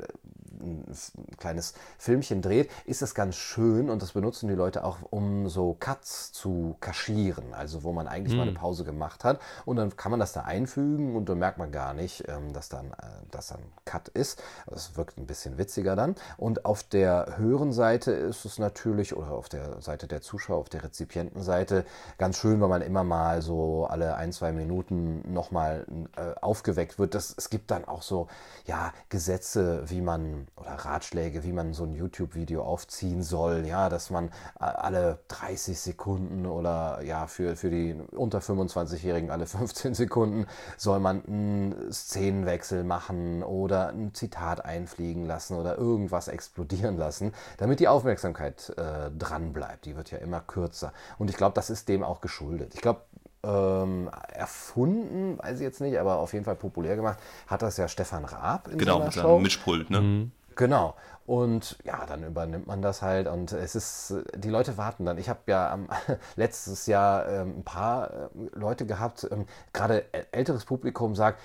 ein 0.59 1.37
kleines 1.37 1.73
Filmchen 1.97 2.41
dreht, 2.41 2.69
ist 2.85 3.01
das 3.01 3.15
ganz 3.15 3.35
schön 3.35 3.89
und 3.89 4.01
das 4.01 4.11
benutzen 4.11 4.47
die 4.47 4.55
Leute 4.55 4.83
auch, 4.83 4.97
um 5.09 5.49
so 5.49 5.75
Cuts 5.79 6.31
zu 6.31 6.75
kaschieren. 6.79 7.53
Also 7.53 7.83
wo 7.83 7.91
man 7.91 8.07
eigentlich 8.07 8.35
mal 8.35 8.43
eine 8.43 8.53
Pause 8.53 8.83
gemacht 8.83 9.23
hat 9.23 9.39
und 9.65 9.77
dann 9.77 9.95
kann 9.95 10.11
man 10.11 10.19
das 10.19 10.33
da 10.33 10.41
einfügen 10.41 11.15
und 11.15 11.29
dann 11.29 11.39
merkt 11.39 11.57
man 11.57 11.71
gar 11.71 11.93
nicht, 11.93 12.27
ähm, 12.27 12.53
dass 12.53 12.69
dann 12.69 12.87
äh, 12.91 13.19
dass 13.31 13.47
dann 13.47 13.59
Cut 13.85 14.09
ist. 14.09 14.41
Das 14.67 14.97
wirkt 14.97 15.17
ein 15.17 15.25
bisschen 15.25 15.57
witziger 15.57 15.95
dann. 15.95 16.15
Und 16.37 16.65
auf 16.65 16.83
der 16.83 17.37
höheren 17.37 17.71
Seite 17.71 18.11
ist 18.11 18.45
es 18.45 18.59
natürlich, 18.59 19.15
oder 19.15 19.31
auf 19.31 19.49
der 19.49 19.81
Seite 19.81 20.07
der 20.07 20.21
Zuschauer, 20.21 20.57
auf 20.57 20.69
der 20.69 20.83
Rezipientenseite, 20.83 21.85
ganz 22.17 22.37
schön, 22.37 22.61
weil 22.61 22.69
man 22.69 22.81
immer 22.81 23.03
mal 23.03 23.41
so 23.41 23.87
alle 23.89 24.15
ein, 24.15 24.31
zwei 24.31 24.51
Minuten 24.51 25.31
nochmal 25.31 25.85
äh, 26.15 26.39
aufgeweckt 26.41 26.99
wird. 26.99 27.15
Das, 27.15 27.33
es 27.37 27.49
gibt 27.49 27.71
dann 27.71 27.85
auch 27.85 28.01
so, 28.01 28.27
ja, 28.65 28.93
Gesetze, 29.09 29.83
wie 29.89 30.01
man, 30.01 30.47
oder 30.59 30.71
Ratschläge, 30.71 31.43
wie 31.43 31.51
man 31.53 31.73
so 31.73 31.83
ein 31.83 31.93
YouTube-Video 31.93 32.63
aufziehen 32.63 33.23
soll, 33.23 33.65
ja, 33.65 33.89
dass 33.89 34.09
man 34.09 34.27
äh, 34.59 34.63
alle 34.65 35.19
30 35.29 35.79
Sekunden 35.79 36.45
oder 36.45 37.01
ja, 37.03 37.27
für, 37.27 37.55
für 37.55 37.69
die 37.69 37.95
unter 38.11 38.39
25-Jährigen 38.39 39.31
alle 39.31 39.45
15 39.47 39.93
Sekunden 39.93 40.45
soll 40.77 40.99
man 40.99 41.23
einen 41.25 41.91
Szenenwechsel 41.91 42.83
machen 42.83 43.43
oder 43.43 43.89
ein 43.89 44.13
Zitat 44.13 44.63
einfliegen 44.65 45.25
lassen 45.25 45.55
oder 45.55 45.77
irgendwas 45.77 46.27
explodieren 46.27 46.97
lassen, 46.97 47.33
damit 47.57 47.79
die 47.79 47.87
Aufmerksamkeit 47.87 48.73
äh, 48.77 49.09
dran 49.17 49.53
bleibt. 49.53 49.85
Die 49.85 49.95
wird 49.95 50.11
ja 50.11 50.17
immer 50.19 50.41
kürzer. 50.41 50.93
Und 51.17 51.29
ich 51.29 51.37
glaube, 51.37 51.53
das 51.55 51.69
ist 51.69 51.87
dem 51.89 52.03
auch 52.03 52.21
geschuldet. 52.21 52.73
Ich 52.75 52.81
glaube, 52.81 53.01
ähm, 53.41 54.09
erfunden, 54.33 55.37
weiß 55.39 55.57
ich 55.59 55.63
jetzt 55.63 55.79
nicht, 55.79 55.97
aber 55.97 56.17
auf 56.17 56.33
jeden 56.33 56.43
Fall 56.43 56.55
populär 56.57 56.95
gemacht, 56.97 57.19
hat 57.47 57.61
das 57.61 57.77
ja 57.77 57.87
Stefan 57.87 58.25
Raab 58.25 58.67
in 58.67 58.77
Genau, 58.77 58.93
seiner 58.95 59.05
mit 59.05 59.13
Show. 59.13 59.21
seinem 59.21 59.41
Mischpult, 59.43 59.89
ne? 59.89 60.29
Genau. 60.59 60.95
Und 61.25 61.77
ja, 61.85 62.05
dann 62.05 62.21
übernimmt 62.23 62.67
man 62.67 62.81
das 62.81 63.01
halt 63.01 63.27
und 63.27 63.53
es 63.53 63.75
ist, 63.75 64.13
die 64.35 64.49
Leute 64.49 64.77
warten 64.77 65.05
dann. 65.05 65.17
Ich 65.17 65.29
habe 65.29 65.39
ja 65.45 65.71
am, 65.71 65.87
letztes 66.35 66.85
Jahr 66.85 67.29
ähm, 67.29 67.59
ein 67.59 67.63
paar 67.63 68.11
äh, 68.11 68.27
Leute 68.53 68.85
gehabt, 68.85 69.25
ähm, 69.31 69.45
gerade 69.71 70.03
äl- 70.11 70.25
älteres 70.33 70.65
Publikum 70.65 71.15
sagt, 71.15 71.39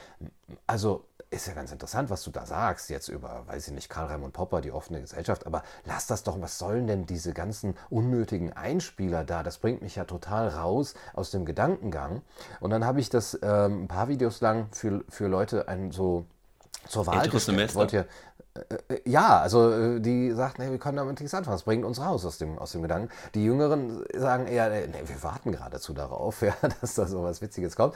also 0.66 1.04
ist 1.30 1.46
ja 1.46 1.52
ganz 1.54 1.70
interessant, 1.70 2.10
was 2.10 2.24
du 2.24 2.32
da 2.32 2.44
sagst, 2.44 2.90
jetzt 2.90 3.08
über, 3.08 3.46
weiß 3.46 3.68
ich 3.68 3.74
nicht, 3.74 3.88
Karl 3.88 4.06
Raimund 4.06 4.32
Popper, 4.32 4.60
die 4.60 4.72
offene 4.72 5.00
Gesellschaft, 5.00 5.46
aber 5.46 5.62
lass 5.84 6.08
das 6.08 6.24
doch, 6.24 6.40
was 6.40 6.58
sollen 6.58 6.88
denn 6.88 7.06
diese 7.06 7.32
ganzen 7.32 7.76
unnötigen 7.90 8.52
Einspieler 8.52 9.22
da? 9.22 9.44
Das 9.44 9.58
bringt 9.58 9.80
mich 9.80 9.94
ja 9.94 10.04
total 10.06 10.48
raus 10.48 10.94
aus 11.12 11.30
dem 11.30 11.44
Gedankengang. 11.44 12.22
Und 12.58 12.70
dann 12.70 12.84
habe 12.84 12.98
ich 12.98 13.10
das 13.10 13.38
ähm, 13.42 13.84
ein 13.84 13.88
paar 13.88 14.08
Videos 14.08 14.40
lang 14.40 14.68
für, 14.72 15.04
für 15.08 15.28
Leute 15.28 15.68
ein, 15.68 15.92
so 15.92 16.24
zur 16.88 17.06
Wahl 17.06 17.14
gestellt. 17.30 17.74
Wollt 17.74 17.92
ihr, 17.94 18.00
äh, 18.00 18.06
ja, 19.04 19.40
also 19.40 19.72
äh, 19.72 20.00
die 20.00 20.30
sagten, 20.30 20.62
hey, 20.62 20.70
wir 20.70 20.78
können 20.78 20.96
damit 20.96 21.18
nichts 21.18 21.34
anfangen, 21.34 21.56
das 21.56 21.64
bringt 21.64 21.84
uns 21.84 22.00
raus 22.00 22.24
aus 22.24 22.38
dem, 22.38 22.56
aus 22.58 22.70
dem 22.72 22.82
Gedanken. 22.82 23.08
Die 23.34 23.44
Jüngeren 23.44 24.04
sagen 24.16 24.46
eher, 24.46 24.70
nee, 24.70 25.02
wir 25.06 25.22
warten 25.24 25.50
geradezu 25.50 25.92
darauf, 25.92 26.40
ja, 26.42 26.54
dass 26.80 26.94
da 26.94 27.06
so 27.06 27.24
was 27.24 27.42
Witziges 27.42 27.74
kommt. 27.74 27.94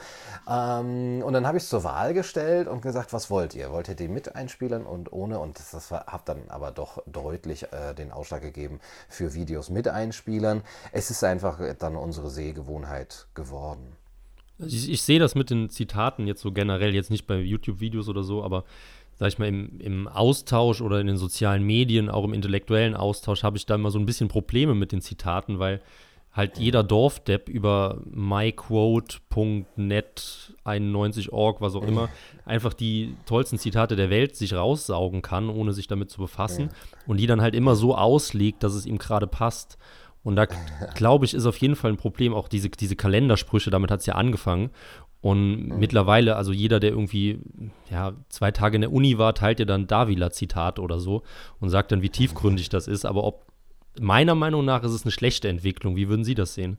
Ähm, 0.49 1.23
und 1.23 1.31
dann 1.31 1.47
habe 1.47 1.57
ich 1.57 1.63
es 1.63 1.69
zur 1.69 1.85
Wahl 1.85 2.13
gestellt 2.13 2.67
und 2.67 2.81
gesagt, 2.81 3.13
was 3.13 3.29
wollt 3.29 3.55
ihr? 3.55 3.71
Wollt 3.71 3.87
ihr 3.87 3.95
die 3.95 4.09
mit 4.09 4.35
einspielen 4.35 4.85
und 4.85 5.13
ohne? 5.13 5.39
Und 5.39 5.59
das, 5.59 5.71
das 5.71 5.91
hat 5.91 6.27
dann 6.27 6.49
aber 6.49 6.71
doch 6.71 7.01
deutlich 7.05 7.71
äh, 7.71 7.93
den 7.93 8.11
Ausschlag 8.11 8.41
gegeben 8.41 8.81
für 9.07 9.33
Videos 9.33 9.69
mit 9.69 9.87
einspielern. 9.87 10.63
Es 10.91 11.09
ist 11.09 11.23
einfach 11.23 11.59
dann 11.79 11.95
unsere 11.95 12.29
Sehgewohnheit 12.29 13.27
geworden. 13.33 13.95
Ich, 14.65 14.89
ich 14.89 15.03
sehe 15.03 15.19
das 15.19 15.35
mit 15.35 15.49
den 15.49 15.69
Zitaten 15.69 16.27
jetzt 16.27 16.41
so 16.41 16.51
generell, 16.51 16.93
jetzt 16.93 17.09
nicht 17.09 17.27
bei 17.27 17.35
YouTube-Videos 17.37 18.09
oder 18.09 18.23
so, 18.23 18.43
aber 18.43 18.65
sag 19.19 19.27
ich 19.27 19.37
mal, 19.37 19.47
im, 19.47 19.79
im 19.79 20.07
Austausch 20.07 20.81
oder 20.81 21.01
in 21.01 21.07
den 21.07 21.17
sozialen 21.17 21.63
Medien, 21.63 22.09
auch 22.09 22.23
im 22.23 22.33
intellektuellen 22.33 22.95
Austausch, 22.95 23.43
habe 23.43 23.57
ich 23.57 23.65
da 23.65 23.75
immer 23.75 23.91
so 23.91 23.99
ein 23.99 24.05
bisschen 24.05 24.29
Probleme 24.29 24.73
mit 24.75 24.93
den 24.93 25.01
Zitaten, 25.01 25.59
weil 25.59 25.81
halt 26.31 26.57
jeder 26.57 26.83
Dorfdepp 26.83 27.49
über 27.49 28.01
myquote.net 28.11 29.19
91.org, 30.63 31.59
was 31.59 31.75
auch 31.75 31.83
immer, 31.83 32.07
einfach 32.45 32.73
die 32.73 33.15
tollsten 33.25 33.57
Zitate 33.57 33.97
der 33.97 34.09
Welt 34.09 34.37
sich 34.37 34.53
raussaugen 34.53 35.21
kann, 35.21 35.49
ohne 35.49 35.73
sich 35.73 35.87
damit 35.87 36.09
zu 36.11 36.19
befassen. 36.19 36.69
Und 37.07 37.17
die 37.17 37.27
dann 37.27 37.41
halt 37.41 37.55
immer 37.55 37.75
so 37.75 37.95
auslegt, 37.95 38.63
dass 38.63 38.73
es 38.73 38.85
ihm 38.85 38.99
gerade 38.99 39.27
passt. 39.27 39.77
Und 40.23 40.35
da 40.35 40.45
glaube 40.95 41.25
ich, 41.25 41.33
ist 41.33 41.45
auf 41.45 41.57
jeden 41.57 41.75
Fall 41.75 41.91
ein 41.91 41.97
Problem, 41.97 42.33
auch 42.33 42.47
diese, 42.47 42.69
diese 42.69 42.95
Kalendersprüche, 42.95 43.69
damit 43.69 43.91
hat 43.91 43.99
es 44.01 44.05
ja 44.05 44.15
angefangen. 44.15 44.69
Und 45.21 45.67
mhm. 45.67 45.79
mittlerweile, 45.79 46.35
also 46.35 46.51
jeder, 46.51 46.79
der 46.79 46.91
irgendwie 46.91 47.39
ja, 47.89 48.13
zwei 48.29 48.51
Tage 48.51 48.75
in 48.75 48.81
der 48.81 48.93
Uni 48.93 49.17
war, 49.17 49.35
teilt 49.35 49.59
ja 49.59 49.65
dann 49.65 49.87
Davila-Zitat 49.87 50.79
oder 50.79 50.99
so 50.99 51.23
und 51.59 51.69
sagt 51.69 51.91
dann, 51.91 52.01
wie 52.01 52.09
tiefgründig 52.09 52.69
das 52.69 52.87
ist. 52.87 53.05
Aber 53.05 53.23
ob 53.23 53.45
meiner 53.99 54.35
Meinung 54.35 54.63
nach 54.63 54.83
ist 54.83 54.91
es 54.91 55.03
eine 55.03 55.11
schlechte 55.11 55.49
Entwicklung. 55.49 55.95
Wie 55.95 56.07
würden 56.07 56.23
Sie 56.23 56.35
das 56.35 56.53
sehen? 56.53 56.77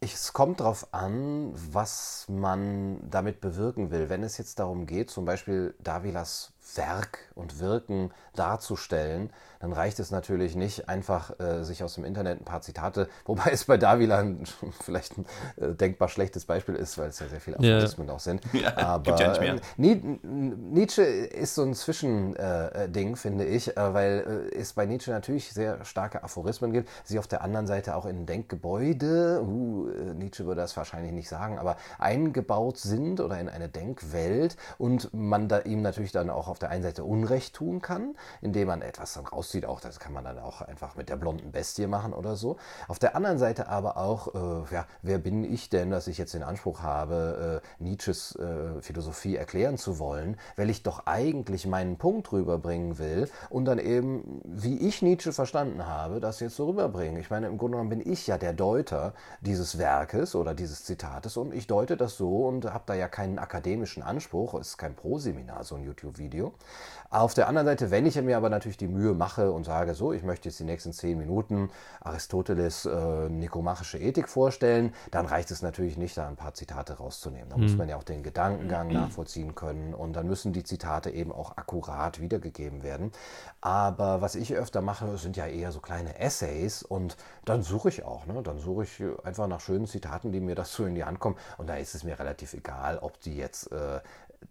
Es 0.00 0.32
kommt 0.32 0.60
darauf 0.60 0.92
an, 0.92 1.52
was 1.54 2.26
man 2.28 2.98
damit 3.10 3.40
bewirken 3.40 3.90
will. 3.90 4.08
Wenn 4.08 4.22
es 4.22 4.36
jetzt 4.36 4.58
darum 4.58 4.86
geht, 4.86 5.10
zum 5.10 5.24
Beispiel 5.24 5.74
Davilas 5.82 6.52
Werk 6.74 7.25
und 7.36 7.60
Wirken 7.60 8.10
darzustellen, 8.34 9.30
dann 9.60 9.72
reicht 9.72 9.98
es 10.00 10.10
natürlich 10.10 10.56
nicht 10.56 10.88
einfach, 10.88 11.38
äh, 11.40 11.64
sich 11.64 11.82
aus 11.82 11.94
dem 11.94 12.04
Internet 12.04 12.40
ein 12.40 12.44
paar 12.44 12.60
Zitate, 12.60 13.08
wobei 13.24 13.50
es 13.50 13.64
bei 13.64 13.76
Davila 13.76 14.24
vielleicht 14.82 15.18
ein 15.18 15.26
äh, 15.56 15.74
denkbar 15.74 16.08
schlechtes 16.08 16.44
Beispiel 16.44 16.74
ist, 16.74 16.98
weil 16.98 17.08
es 17.08 17.20
ja 17.20 17.28
sehr 17.28 17.40
viele 17.40 17.58
Aphorismen 17.58 18.08
ja. 18.08 18.14
auch 18.14 18.20
sind. 18.20 18.42
Ja, 18.52 18.76
Aber 18.76 19.16
ja 19.16 19.34
äh, 19.34 19.60
Nietzsche 19.78 21.02
ist 21.02 21.54
so 21.54 21.62
ein 21.62 21.74
Zwischending, 21.74 23.12
äh, 23.12 23.16
finde 23.16 23.44
ich, 23.44 23.76
äh, 23.76 23.94
weil 23.94 24.50
es 24.56 24.72
bei 24.72 24.86
Nietzsche 24.86 25.10
natürlich 25.10 25.52
sehr 25.52 25.84
starke 25.84 26.22
Aphorismen 26.22 26.72
gibt, 26.72 26.88
sie 27.04 27.18
auf 27.18 27.26
der 27.26 27.42
anderen 27.42 27.66
Seite 27.66 27.96
auch 27.96 28.06
in 28.06 28.26
Denkgebäude, 28.26 29.42
uh, 29.42 29.88
Nietzsche 30.14 30.46
würde 30.46 30.60
das 30.60 30.76
wahrscheinlich 30.76 31.12
nicht 31.12 31.28
sagen, 31.28 31.58
aber 31.58 31.76
eingebaut 31.98 32.78
sind 32.78 33.20
oder 33.20 33.38
in 33.38 33.48
eine 33.48 33.68
Denkwelt 33.68 34.56
und 34.78 35.12
man 35.12 35.48
da 35.48 35.60
ihm 35.60 35.82
natürlich 35.82 36.12
dann 36.12 36.30
auch 36.30 36.48
auf 36.48 36.58
der 36.58 36.70
einen 36.70 36.82
Seite 36.82 37.04
Unrecht 37.26 37.54
tun 37.54 37.82
kann, 37.82 38.14
indem 38.40 38.68
man 38.68 38.82
etwas 38.82 39.14
dann 39.14 39.26
rauszieht, 39.26 39.66
auch 39.66 39.80
das 39.80 39.98
kann 39.98 40.12
man 40.12 40.22
dann 40.22 40.38
auch 40.38 40.62
einfach 40.62 40.94
mit 40.94 41.08
der 41.08 41.16
blonden 41.16 41.50
Bestie 41.50 41.88
machen 41.88 42.12
oder 42.12 42.36
so. 42.36 42.56
Auf 42.86 43.00
der 43.00 43.16
anderen 43.16 43.38
Seite 43.38 43.68
aber 43.68 43.96
auch, 43.96 44.34
äh, 44.34 44.74
ja, 44.74 44.86
wer 45.02 45.18
bin 45.18 45.42
ich 45.42 45.68
denn, 45.68 45.90
dass 45.90 46.06
ich 46.06 46.18
jetzt 46.18 46.34
den 46.34 46.44
Anspruch 46.44 46.82
habe, 46.82 47.62
äh, 47.64 47.82
Nietzsches 47.82 48.36
äh, 48.36 48.80
Philosophie 48.80 49.34
erklären 49.34 49.76
zu 49.76 49.98
wollen, 49.98 50.36
weil 50.54 50.70
ich 50.70 50.84
doch 50.84 51.06
eigentlich 51.06 51.66
meinen 51.66 51.96
Punkt 51.96 52.30
rüberbringen 52.30 52.98
will 52.98 53.28
und 53.50 53.64
dann 53.64 53.80
eben, 53.80 54.40
wie 54.44 54.78
ich 54.78 55.02
Nietzsche 55.02 55.32
verstanden 55.32 55.84
habe, 55.84 56.20
das 56.20 56.38
jetzt 56.38 56.54
so 56.54 56.68
rüberbringen. 56.68 57.20
Ich 57.20 57.30
meine, 57.30 57.48
im 57.48 57.58
Grunde 57.58 57.78
genommen 57.78 57.90
bin 57.90 58.12
ich 58.12 58.28
ja 58.28 58.38
der 58.38 58.52
Deuter 58.52 59.14
dieses 59.40 59.78
Werkes 59.78 60.36
oder 60.36 60.54
dieses 60.54 60.84
Zitates 60.84 61.36
und 61.36 61.52
ich 61.52 61.66
deute 61.66 61.96
das 61.96 62.16
so 62.16 62.46
und 62.46 62.72
habe 62.72 62.84
da 62.86 62.94
ja 62.94 63.08
keinen 63.08 63.40
akademischen 63.40 64.04
Anspruch, 64.04 64.54
es 64.54 64.68
ist 64.68 64.78
kein 64.78 64.94
Proseminar, 64.94 65.64
so 65.64 65.74
ein 65.74 65.82
YouTube-Video. 65.82 66.52
Auf 67.10 67.34
der 67.34 67.48
anderen 67.48 67.66
Seite, 67.66 67.90
wenn 67.90 68.06
ich 68.06 68.20
mir 68.20 68.36
aber 68.36 68.50
natürlich 68.50 68.76
die 68.76 68.88
Mühe 68.88 69.14
mache 69.14 69.52
und 69.52 69.64
sage, 69.64 69.94
so, 69.94 70.12
ich 70.12 70.22
möchte 70.22 70.48
jetzt 70.48 70.58
die 70.58 70.64
nächsten 70.64 70.92
zehn 70.92 71.18
Minuten 71.18 71.70
Aristoteles 72.00 72.86
äh, 72.86 73.28
nikomachische 73.28 73.98
Ethik 73.98 74.28
vorstellen, 74.28 74.92
dann 75.10 75.26
reicht 75.26 75.50
es 75.50 75.62
natürlich 75.62 75.96
nicht, 75.96 76.16
da 76.16 76.28
ein 76.28 76.36
paar 76.36 76.54
Zitate 76.54 76.94
rauszunehmen. 76.94 77.48
Da 77.48 77.56
mhm. 77.56 77.62
muss 77.62 77.76
man 77.76 77.88
ja 77.88 77.96
auch 77.96 78.02
den 78.02 78.22
Gedankengang 78.22 78.88
nachvollziehen 78.88 79.54
können 79.54 79.94
und 79.94 80.14
dann 80.14 80.26
müssen 80.26 80.52
die 80.52 80.64
Zitate 80.64 81.10
eben 81.10 81.32
auch 81.32 81.56
akkurat 81.56 82.20
wiedergegeben 82.20 82.82
werden. 82.82 83.12
Aber 83.60 84.20
was 84.20 84.34
ich 84.34 84.54
öfter 84.54 84.80
mache, 84.80 85.16
sind 85.18 85.36
ja 85.36 85.46
eher 85.46 85.72
so 85.72 85.80
kleine 85.80 86.18
Essays 86.18 86.82
und 86.82 87.16
dann 87.44 87.62
suche 87.62 87.88
ich 87.88 88.04
auch, 88.04 88.26
ne? 88.26 88.42
dann 88.42 88.58
suche 88.58 88.84
ich 88.84 89.02
einfach 89.24 89.46
nach 89.46 89.60
schönen 89.60 89.86
Zitaten, 89.86 90.32
die 90.32 90.40
mir 90.40 90.54
dazu 90.54 90.84
in 90.84 90.94
die 90.94 91.04
Hand 91.04 91.20
kommen 91.20 91.36
und 91.58 91.68
da 91.68 91.76
ist 91.76 91.94
es 91.94 92.04
mir 92.04 92.18
relativ 92.18 92.54
egal, 92.54 92.98
ob 92.98 93.20
die 93.20 93.36
jetzt 93.36 93.70
äh, 93.72 94.00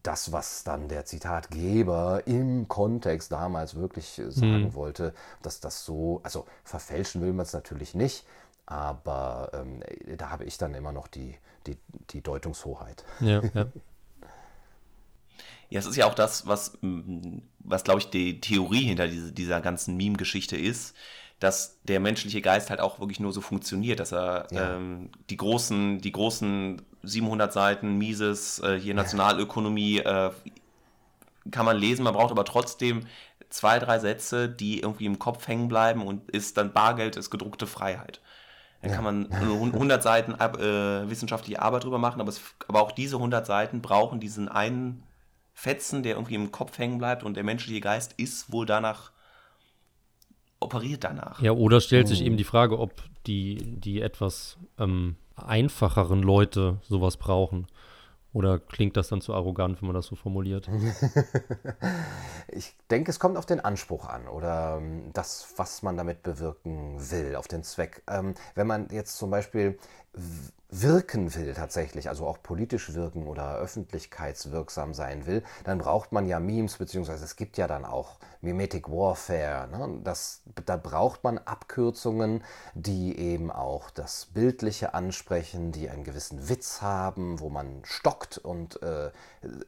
das, 0.03 0.31
was 0.31 0.63
dann 0.63 0.87
der 0.87 1.05
Zitatgeber 1.05 2.23
im 2.25 2.67
Kontext 2.67 3.31
damals 3.31 3.75
wirklich 3.75 4.19
äh, 4.19 4.31
sagen 4.31 4.65
hm. 4.65 4.73
wollte, 4.73 5.13
dass 5.41 5.59
das 5.59 5.85
so, 5.85 6.21
also 6.23 6.45
verfälschen 6.63 7.21
will 7.21 7.33
man 7.33 7.45
es 7.45 7.53
natürlich 7.53 7.95
nicht, 7.95 8.25
aber 8.65 9.51
ähm, 9.53 9.81
da 10.17 10.29
habe 10.29 10.45
ich 10.45 10.57
dann 10.57 10.73
immer 10.73 10.91
noch 10.91 11.07
die, 11.07 11.35
die, 11.67 11.77
die 12.11 12.21
Deutungshoheit. 12.21 13.03
Ja, 13.19 13.41
ja. 13.53 13.65
Ja, 15.69 15.79
es 15.79 15.87
ist 15.87 15.95
ja 15.95 16.05
auch 16.05 16.13
das, 16.13 16.45
was, 16.45 16.77
was 17.59 17.83
glaube 17.83 17.99
ich, 17.99 18.09
die 18.11 18.39
Theorie 18.39 18.83
hinter 18.83 19.07
diese, 19.07 19.31
dieser 19.31 19.61
ganzen 19.61 19.97
Meme-Geschichte 19.97 20.55
ist, 20.55 20.95
dass 21.39 21.79
der 21.83 21.99
menschliche 21.99 22.41
Geist 22.41 22.69
halt 22.69 22.79
auch 22.79 22.99
wirklich 22.99 23.19
nur 23.19 23.33
so 23.33 23.41
funktioniert, 23.41 23.99
dass 23.99 24.13
er 24.13 24.47
ja. 24.51 24.75
ähm, 24.75 25.09
die 25.29 25.37
großen, 25.37 25.99
die 25.99 26.11
großen 26.11 26.81
700 27.05 27.53
Seiten 27.53 27.97
Mises, 27.97 28.59
äh, 28.59 28.79
hier 28.79 28.93
Nationalökonomie, 28.93 29.99
äh, 29.99 30.31
kann 31.51 31.65
man 31.65 31.77
lesen, 31.77 32.03
man 32.03 32.13
braucht 32.13 32.31
aber 32.31 32.45
trotzdem 32.45 33.05
zwei, 33.49 33.79
drei 33.79 33.99
Sätze, 33.99 34.49
die 34.49 34.81
irgendwie 34.81 35.05
im 35.05 35.19
Kopf 35.19 35.47
hängen 35.47 35.67
bleiben 35.67 36.05
und 36.05 36.29
ist 36.31 36.57
dann 36.57 36.73
Bargeld, 36.73 37.15
ist 37.15 37.29
gedruckte 37.29 37.67
Freiheit. 37.67 38.19
Dann 38.81 38.91
ja. 38.91 38.95
kann 38.95 39.03
man 39.03 39.31
100 39.73 40.01
Seiten 40.01 40.33
äh, 40.33 41.09
wissenschaftliche 41.09 41.61
Arbeit 41.61 41.83
drüber 41.83 41.99
machen, 41.99 42.21
aber, 42.21 42.29
es, 42.29 42.41
aber 42.67 42.81
auch 42.81 42.91
diese 42.91 43.17
100 43.17 43.45
Seiten 43.45 43.81
brauchen 43.81 44.19
diesen 44.19 44.49
einen 44.49 45.03
Fetzen, 45.53 46.03
der 46.03 46.15
irgendwie 46.15 46.35
im 46.35 46.51
Kopf 46.51 46.77
hängen 46.77 46.97
bleibt 46.97 47.23
und 47.23 47.35
der 47.35 47.43
menschliche 47.43 47.79
Geist 47.79 48.13
ist 48.17 48.51
wohl 48.51 48.65
danach 48.65 49.11
operiert 50.65 51.03
danach. 51.03 51.41
Ja, 51.41 51.51
oder 51.51 51.79
stellt 51.81 52.07
sich 52.07 52.21
oh. 52.21 52.25
eben 52.25 52.37
die 52.37 52.43
Frage, 52.43 52.79
ob 52.79 53.03
die, 53.25 53.57
die 53.79 54.01
etwas 54.01 54.57
ähm, 54.77 55.15
einfacheren 55.35 56.21
Leute 56.21 56.77
sowas 56.81 57.17
brauchen. 57.17 57.67
Oder 58.35 58.59
klingt 58.59 58.97
das 58.97 59.07
dann 59.07 59.21
zu 59.21 59.33
arrogant, 59.33 59.81
wenn 59.81 59.87
man 59.87 59.95
das 59.95 60.07
so 60.07 60.17
formuliert? 60.17 60.69
ich 62.49 62.75
denke, 62.91 63.09
es 63.09 63.17
kommt 63.17 63.37
auf 63.37 63.45
den 63.45 63.61
Anspruch 63.61 64.09
an 64.09 64.27
oder 64.27 64.75
ähm, 64.77 65.11
das, 65.13 65.53
was 65.55 65.83
man 65.83 65.95
damit 65.95 66.21
bewirken 66.21 66.97
will, 67.11 67.37
auf 67.37 67.47
den 67.47 67.63
Zweck. 67.63 68.03
Ähm, 68.09 68.35
wenn 68.53 68.67
man 68.67 68.89
jetzt 68.91 69.15
zum 69.15 69.29
Beispiel 69.29 69.79
wirken 70.69 71.33
will 71.35 71.53
tatsächlich, 71.53 72.09
also 72.09 72.25
auch 72.27 72.41
politisch 72.41 72.93
wirken 72.93 73.27
oder 73.27 73.55
öffentlichkeitswirksam 73.57 74.93
sein 74.93 75.25
will, 75.25 75.43
dann 75.63 75.77
braucht 75.77 76.11
man 76.11 76.27
ja 76.27 76.39
Memes, 76.39 76.77
beziehungsweise 76.77 77.23
es 77.23 77.35
gibt 77.35 77.57
ja 77.57 77.67
dann 77.67 77.85
auch 77.85 78.17
Mimetic 78.41 78.89
Warfare. 78.89 79.67
Ne? 79.69 79.99
Das, 80.03 80.41
da 80.65 80.75
braucht 80.75 81.23
man 81.23 81.37
Abkürzungen, 81.37 82.43
die 82.73 83.17
eben 83.17 83.51
auch 83.51 83.89
das 83.89 84.25
Bildliche 84.33 84.93
ansprechen, 84.93 85.71
die 85.71 85.89
einen 85.89 86.03
gewissen 86.03 86.49
Witz 86.49 86.81
haben, 86.81 87.39
wo 87.39 87.49
man 87.49 87.81
stockt 87.83 88.37
und 88.37 88.81
äh, 88.81 89.11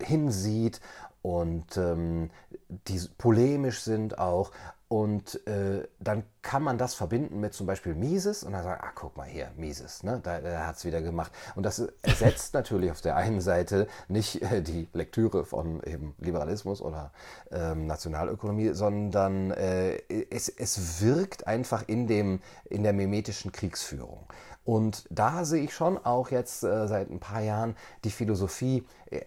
hinsieht 0.02 0.82
und 1.22 1.78
ähm, 1.78 2.30
die 2.70 3.02
polemisch 3.18 3.82
sind 3.82 4.18
auch 4.18 4.52
Und 4.90 5.46
äh, 5.48 5.86
dann 6.00 6.24
kann 6.42 6.64
man 6.64 6.78
das 6.78 6.94
verbinden 6.94 7.42
mit 7.42 7.54
zum 7.54 7.68
Beispiel 7.68 7.94
Mises 7.94 8.44
und 8.44 8.54
dann 8.54 8.64
sagen, 8.64 8.82
ah, 8.82 8.92
guck 8.96 9.18
mal 9.18 9.28
hier, 9.28 9.52
Mises, 9.58 10.02
ne? 10.04 10.22
da, 10.24 10.40
da 10.40 10.66
hat 10.66 10.78
es 10.78 10.86
wieder 10.86 11.02
gemacht. 11.02 11.34
Und 11.56 11.64
das 11.64 11.80
ersetzt 12.02 12.54
natürlich 12.54 12.92
auf 12.92 13.02
der 13.02 13.18
einen 13.18 13.42
Seite 13.42 13.88
nicht 14.08 14.42
äh, 14.42 14.62
die 14.62 14.88
Lektüre 14.94 15.44
von 15.44 15.84
eben 15.84 16.16
Liberalismus 16.20 16.82
oder 16.82 17.12
ähm, 17.52 17.86
Nationalökonomie, 17.86 18.70
sondern 18.74 19.52
äh, 19.52 19.98
es, 20.30 20.48
es 20.48 21.02
wirkt 21.02 21.48
einfach 21.48 21.84
in, 21.88 22.08
dem, 22.08 22.40
in 22.64 22.84
der 22.84 22.94
mimetischen 22.94 23.52
Kriegsführung. 23.52 24.26
Und 24.64 25.06
da 25.10 25.44
sehe 25.44 25.64
ich 25.64 25.74
schon 25.74 25.98
auch 25.98 26.30
jetzt 26.30 26.64
äh, 26.64 26.88
seit 26.88 27.10
ein 27.10 27.20
paar 27.20 27.42
Jahren 27.42 27.76
die 28.06 28.12
Philosophie, 28.12 28.86
äh, 29.10 29.20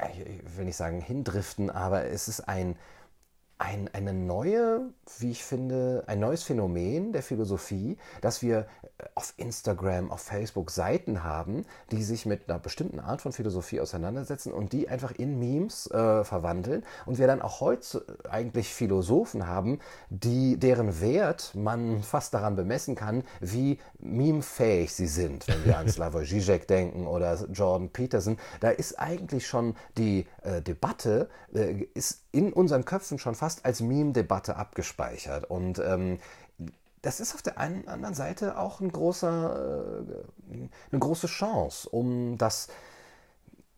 ich 0.42 0.57
will 0.57 0.64
nicht 0.64 0.77
sagen 0.77 1.03
hindriften, 1.03 1.70
aber 1.70 2.05
es 2.05 2.29
ist 2.29 2.40
ein, 2.49 2.77
ein, 3.61 3.90
eine 3.92 4.14
neue, 4.14 4.88
wie 5.18 5.33
ich 5.33 5.44
finde, 5.44 6.03
ein 6.07 6.18
neues 6.18 6.42
Phänomen 6.42 7.12
der 7.12 7.23
Philosophie, 7.23 7.99
dass 8.23 8.40
wir 8.40 8.61
äh, 8.99 9.05
auf 9.14 9.35
Instagram, 9.37 10.11
auf 10.11 10.23
Facebook 10.23 10.70
Seiten 10.70 11.23
haben, 11.25 11.66
die 11.90 12.03
sich 12.03 12.25
mit 12.25 12.49
einer 12.49 12.59
bestimmten 12.59 13.01
Art 13.01 13.20
von 13.20 13.33
Philosophie 13.33 13.81
auseinandersetzen 13.81 14.51
und 14.53 14.73
die 14.73 14.88
einfach 14.88 15.12
in 15.12 15.38
Memes 15.38 15.90
äh, 15.90 16.25
verwandeln. 16.25 16.85
Und 17.05 17.18
wir 17.18 17.27
dann 17.27 17.42
auch 17.42 17.61
heute 17.61 18.03
eigentlich 18.31 18.73
Philosophen 18.73 19.46
haben, 19.46 19.79
die, 20.09 20.57
deren 20.57 21.03
Wert 21.03 21.55
man 21.55 22.03
fast 22.03 22.33
daran 22.33 22.57
bemessen 22.57 22.94
kann, 22.94 23.25
wie 23.40 23.79
memefähig 23.99 24.94
sie 24.94 25.07
sind. 25.07 25.46
Wenn 25.46 25.66
wir 25.66 25.77
an 25.77 25.88
Slavoj 25.90 26.25
Žižek 26.25 26.66
denken 26.66 27.07
oder 27.07 27.37
Jordan 27.53 27.90
Peterson, 27.90 28.38
da 28.61 28.70
ist 28.70 28.99
eigentlich 28.99 29.46
schon 29.46 29.77
die 29.99 30.27
äh, 30.42 30.62
Debatte, 30.62 31.29
äh, 31.53 31.85
ist 31.92 32.25
in 32.33 32.53
unseren 32.53 32.85
Köpfen 32.85 33.19
schon 33.19 33.35
fast 33.35 33.64
als 33.64 33.81
Meme-Debatte 33.81 34.57
abgespeichert. 34.57 35.49
Und 35.51 35.79
ähm, 35.79 36.19
das 37.03 37.21
ist 37.21 37.35
auf 37.35 37.43
der 37.43 37.59
einen 37.59 37.88
anderen 37.88 38.14
Seite 38.14 38.59
auch 38.59 38.81
ein 38.81 38.93
großer, 38.93 40.05
äh, 40.51 40.55
eine 40.93 41.01
große 41.01 41.27
Chance, 41.27 41.88
um 41.88 42.37
das 42.38 42.69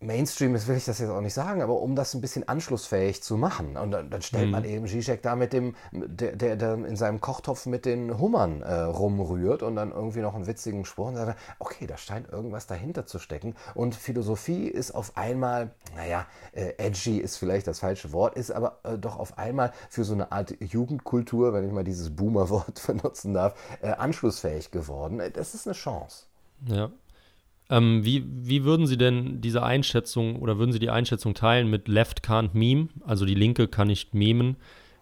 Mainstream 0.02 0.54
will 0.66 0.76
ich 0.76 0.84
das 0.84 0.98
jetzt 0.98 1.10
auch 1.10 1.20
nicht 1.20 1.34
sagen, 1.34 1.62
aber 1.62 1.80
um 1.80 1.94
das 1.94 2.14
ein 2.14 2.20
bisschen 2.20 2.48
anschlussfähig 2.48 3.22
zu 3.22 3.36
machen. 3.36 3.76
Und 3.76 3.92
dann, 3.92 4.10
dann 4.10 4.22
stellt 4.22 4.46
mhm. 4.46 4.50
man 4.50 4.64
eben 4.64 4.86
Zizek 4.86 5.22
da 5.22 5.36
mit 5.36 5.52
dem, 5.52 5.74
der, 5.92 6.36
der, 6.36 6.56
der, 6.56 6.74
in 6.74 6.96
seinem 6.96 7.20
Kochtopf 7.20 7.66
mit 7.66 7.86
den 7.86 8.18
Hummern 8.18 8.62
äh, 8.62 8.74
rumrührt 8.74 9.62
und 9.62 9.76
dann 9.76 9.92
irgendwie 9.92 10.20
noch 10.20 10.34
einen 10.34 10.46
witzigen 10.46 10.84
Spruch 10.84 11.08
und 11.08 11.16
sagt, 11.16 11.38
okay, 11.58 11.86
da 11.86 11.96
scheint 11.96 12.28
irgendwas 12.30 12.66
dahinter 12.66 13.06
zu 13.06 13.18
stecken. 13.18 13.54
Und 13.74 13.94
Philosophie 13.94 14.66
ist 14.66 14.92
auf 14.92 15.16
einmal, 15.16 15.70
naja, 15.94 16.26
äh, 16.52 16.74
edgy 16.78 17.18
ist 17.18 17.36
vielleicht 17.36 17.66
das 17.66 17.78
falsche 17.78 18.12
Wort, 18.12 18.34
ist 18.36 18.50
aber 18.50 18.78
äh, 18.82 18.98
doch 18.98 19.18
auf 19.18 19.38
einmal 19.38 19.72
für 19.88 20.04
so 20.04 20.14
eine 20.14 20.32
Art 20.32 20.54
Jugendkultur, 20.60 21.52
wenn 21.52 21.64
ich 21.64 21.72
mal 21.72 21.84
dieses 21.84 22.14
Boomer-Wort 22.14 22.82
benutzen 22.86 23.34
darf, 23.34 23.54
äh, 23.80 23.90
anschlussfähig 23.90 24.70
geworden. 24.70 25.22
Das 25.32 25.54
ist 25.54 25.66
eine 25.66 25.74
Chance. 25.74 26.24
Ja, 26.66 26.90
ähm, 27.72 28.04
wie, 28.04 28.22
wie 28.26 28.64
würden 28.64 28.86
Sie 28.86 28.98
denn 28.98 29.40
diese 29.40 29.62
Einschätzung 29.62 30.36
oder 30.36 30.58
würden 30.58 30.72
Sie 30.72 30.78
die 30.78 30.90
Einschätzung 30.90 31.32
teilen 31.32 31.70
mit 31.70 31.88
Left 31.88 32.22
can't 32.22 32.50
meme, 32.52 32.88
also 33.06 33.24
die 33.24 33.34
Linke 33.34 33.66
kann 33.66 33.86
nicht 33.86 34.12
memen? 34.12 34.56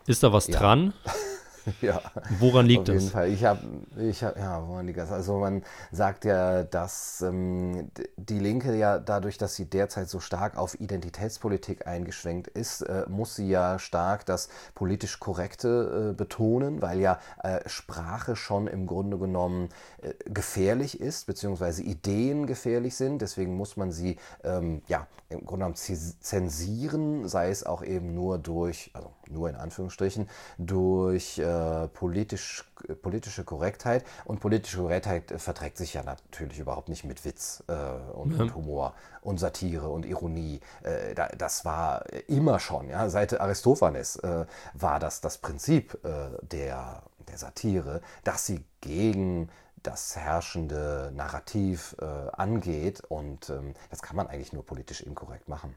Ist 0.07 0.23
da 0.23 0.33
was 0.33 0.47
ja. 0.47 0.59
dran? 0.59 0.93
ja. 1.81 2.01
Woran 2.39 2.67
liegt 2.67 2.89
das? 2.89 2.97
Auf 2.97 3.01
jeden 3.01 3.13
Fall. 3.13 3.29
Ich 3.29 3.45
habe, 3.45 3.61
ich 3.99 4.25
hab, 4.25 4.37
ja, 4.37 4.67
woran 4.67 4.87
liegt 4.87 4.99
das? 4.99 5.11
Also 5.11 5.39
man 5.39 5.63
sagt 5.93 6.25
ja, 6.25 6.63
dass 6.63 7.23
ähm, 7.23 7.91
die 8.17 8.39
Linke 8.39 8.75
ja 8.77 8.99
dadurch, 8.99 9.39
dass 9.39 9.57
sie 9.57 9.67
derzeit 9.67 10.09
so 10.09 10.21
stark 10.21 10.57
auf 10.57 10.81
Identitätspolitik 10.81 11.87
eingeschränkt 11.87 12.49
ist, 12.49 12.83
äh, 12.83 13.05
muss 13.09 13.37
sie 13.37 13.49
ja 13.49 13.79
stark 13.79 14.27
das 14.27 14.49
politisch 14.75 15.19
Korrekte 15.21 16.11
äh, 16.11 16.15
betonen, 16.15 16.83
weil 16.83 17.01
ja 17.01 17.19
äh, 17.43 17.69
Sprache 17.69 18.37
schon 18.37 18.67
im 18.67 18.87
Grunde 18.87 19.19
genommen 19.19 19.69
äh, 20.03 20.13
gefährlich 20.27 21.01
ist, 21.01 21.27
beziehungsweise 21.27 21.83
Ideen 21.83 22.47
gefährlich 22.47 22.97
sind. 22.97 23.23
Deswegen 23.23 23.57
muss 23.57 23.77
man 23.77 23.93
sie 23.93 24.17
ähm, 24.45 24.83
ja 24.89 25.07
im 25.31 25.47
Grunde 25.47 25.65
genommen 25.65 25.77
zensieren, 25.77 27.29
sei 27.29 27.51
es 27.51 27.65
auch 27.65 27.85
eben 27.85 28.15
nur 28.15 28.39
durch, 28.39 28.91
also 28.95 29.13
nur 29.31 29.49
in 29.49 29.55
Anführungsstrichen, 29.55 30.29
durch 30.59 31.39
äh, 31.51 31.89
politisch, 31.89 32.65
politische 33.03 33.45
Korrektheit. 33.45 34.05
Und 34.25 34.41
politische 34.41 34.79
Korrektheit 34.79 35.33
verträgt 35.37 35.77
sich 35.77 35.95
ja 35.95 36.03
natürlich 36.03 36.59
überhaupt 36.59 36.89
nicht 36.89 37.05
mit 37.05 37.25
Witz 37.25 37.63
äh, 37.69 37.73
und, 38.13 38.37
ja. 38.37 38.43
und, 38.43 38.55
Humor 38.55 38.95
und 39.23 39.39
Satire 39.39 39.89
und 39.89 40.07
Ironie. 40.07 40.61
Äh, 40.83 41.15
da, 41.15 41.29
das 41.29 41.65
war 41.65 42.05
immer 42.29 42.59
schon, 42.59 42.89
ja, 42.89 43.09
seit 43.09 43.41
Aristophanes 43.41 44.17
äh, 44.17 44.47
war 44.75 44.99
das 44.99 45.21
das 45.21 45.39
Prinzip 45.39 45.99
äh, 46.05 46.31
der, 46.43 47.03
der 47.29 47.39
Satire, 47.39 48.01
dass 48.25 48.47
sie 48.47 48.65
gegen 48.81 49.51
das 49.83 50.17
herrschende 50.17 51.11
Narrativ 51.15 51.97
äh, 52.01 52.05
angeht. 52.05 53.03
Und 53.09 53.51
ähm, 53.51 53.75
das 53.91 54.03
kann 54.03 54.17
man 54.17 54.27
eigentlich 54.27 54.53
nur 54.53 54.65
politisch 54.65 55.01
inkorrekt 55.01 55.49
machen. 55.49 55.75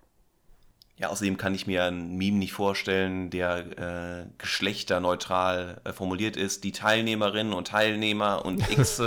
Ja, 0.97 1.09
außerdem 1.09 1.37
kann 1.37 1.55
ich 1.55 1.65
mir 1.65 1.85
ein 1.85 2.17
Meme 2.17 2.37
nicht 2.37 2.53
vorstellen, 2.53 3.31
der 3.31 4.21
äh, 4.21 4.25
geschlechterneutral 4.37 5.81
äh, 5.83 5.91
formuliert 5.91 6.37
ist. 6.37 6.63
Die 6.63 6.71
Teilnehmerinnen 6.71 7.53
und 7.53 7.67
Teilnehmer 7.67 8.45
und 8.45 8.69
X, 8.71 9.01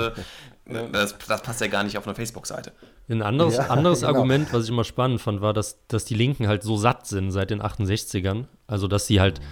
das, 0.64 1.16
das, 1.29 1.42
passt 1.42 1.61
ja 1.61 1.68
gar 1.68 1.85
nicht 1.85 1.96
auf 1.96 2.07
einer 2.07 2.16
Facebook-Seite. 2.16 2.72
Ein 3.09 3.22
anderes, 3.22 3.57
ja, 3.57 3.68
anderes 3.68 4.01
genau. 4.01 4.12
Argument, 4.12 4.53
was 4.53 4.64
ich 4.64 4.70
immer 4.70 4.83
spannend 4.83 5.20
fand, 5.20 5.40
war, 5.40 5.53
dass, 5.53 5.87
dass 5.87 6.05
die 6.05 6.14
Linken 6.14 6.49
halt 6.49 6.64
so 6.64 6.77
satt 6.77 7.07
sind 7.07 7.31
seit 7.31 7.51
den 7.51 7.62
68ern. 7.62 8.46
Also, 8.66 8.88
dass 8.88 9.07
sie 9.07 9.20
halt, 9.20 9.38
mhm. 9.38 9.44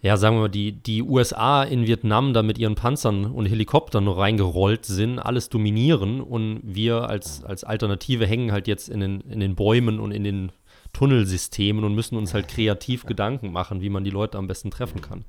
ja, 0.00 0.16
sagen 0.16 0.36
wir 0.36 0.42
mal, 0.42 0.48
die, 0.48 0.72
die 0.72 1.02
USA 1.02 1.62
in 1.62 1.86
Vietnam 1.86 2.32
da 2.32 2.42
mit 2.42 2.56
ihren 2.56 2.74
Panzern 2.74 3.26
und 3.26 3.44
Helikoptern 3.44 4.04
nur 4.04 4.16
reingerollt 4.16 4.86
sind, 4.86 5.18
alles 5.18 5.50
dominieren 5.50 6.22
und 6.22 6.62
wir 6.62 7.10
als, 7.10 7.44
als 7.44 7.64
Alternative 7.64 8.26
hängen 8.26 8.50
halt 8.50 8.66
jetzt 8.66 8.88
in 8.88 9.00
den, 9.00 9.20
in 9.20 9.40
den 9.40 9.56
Bäumen 9.56 10.00
und 10.00 10.10
in 10.10 10.24
den 10.24 10.52
Tunnelsystemen 10.96 11.84
und 11.84 11.94
müssen 11.94 12.16
uns 12.16 12.32
halt 12.32 12.48
kreativ 12.48 13.04
Gedanken 13.04 13.52
machen, 13.52 13.82
wie 13.82 13.90
man 13.90 14.02
die 14.02 14.10
Leute 14.10 14.38
am 14.38 14.46
besten 14.46 14.70
treffen 14.70 15.02
kann. 15.02 15.26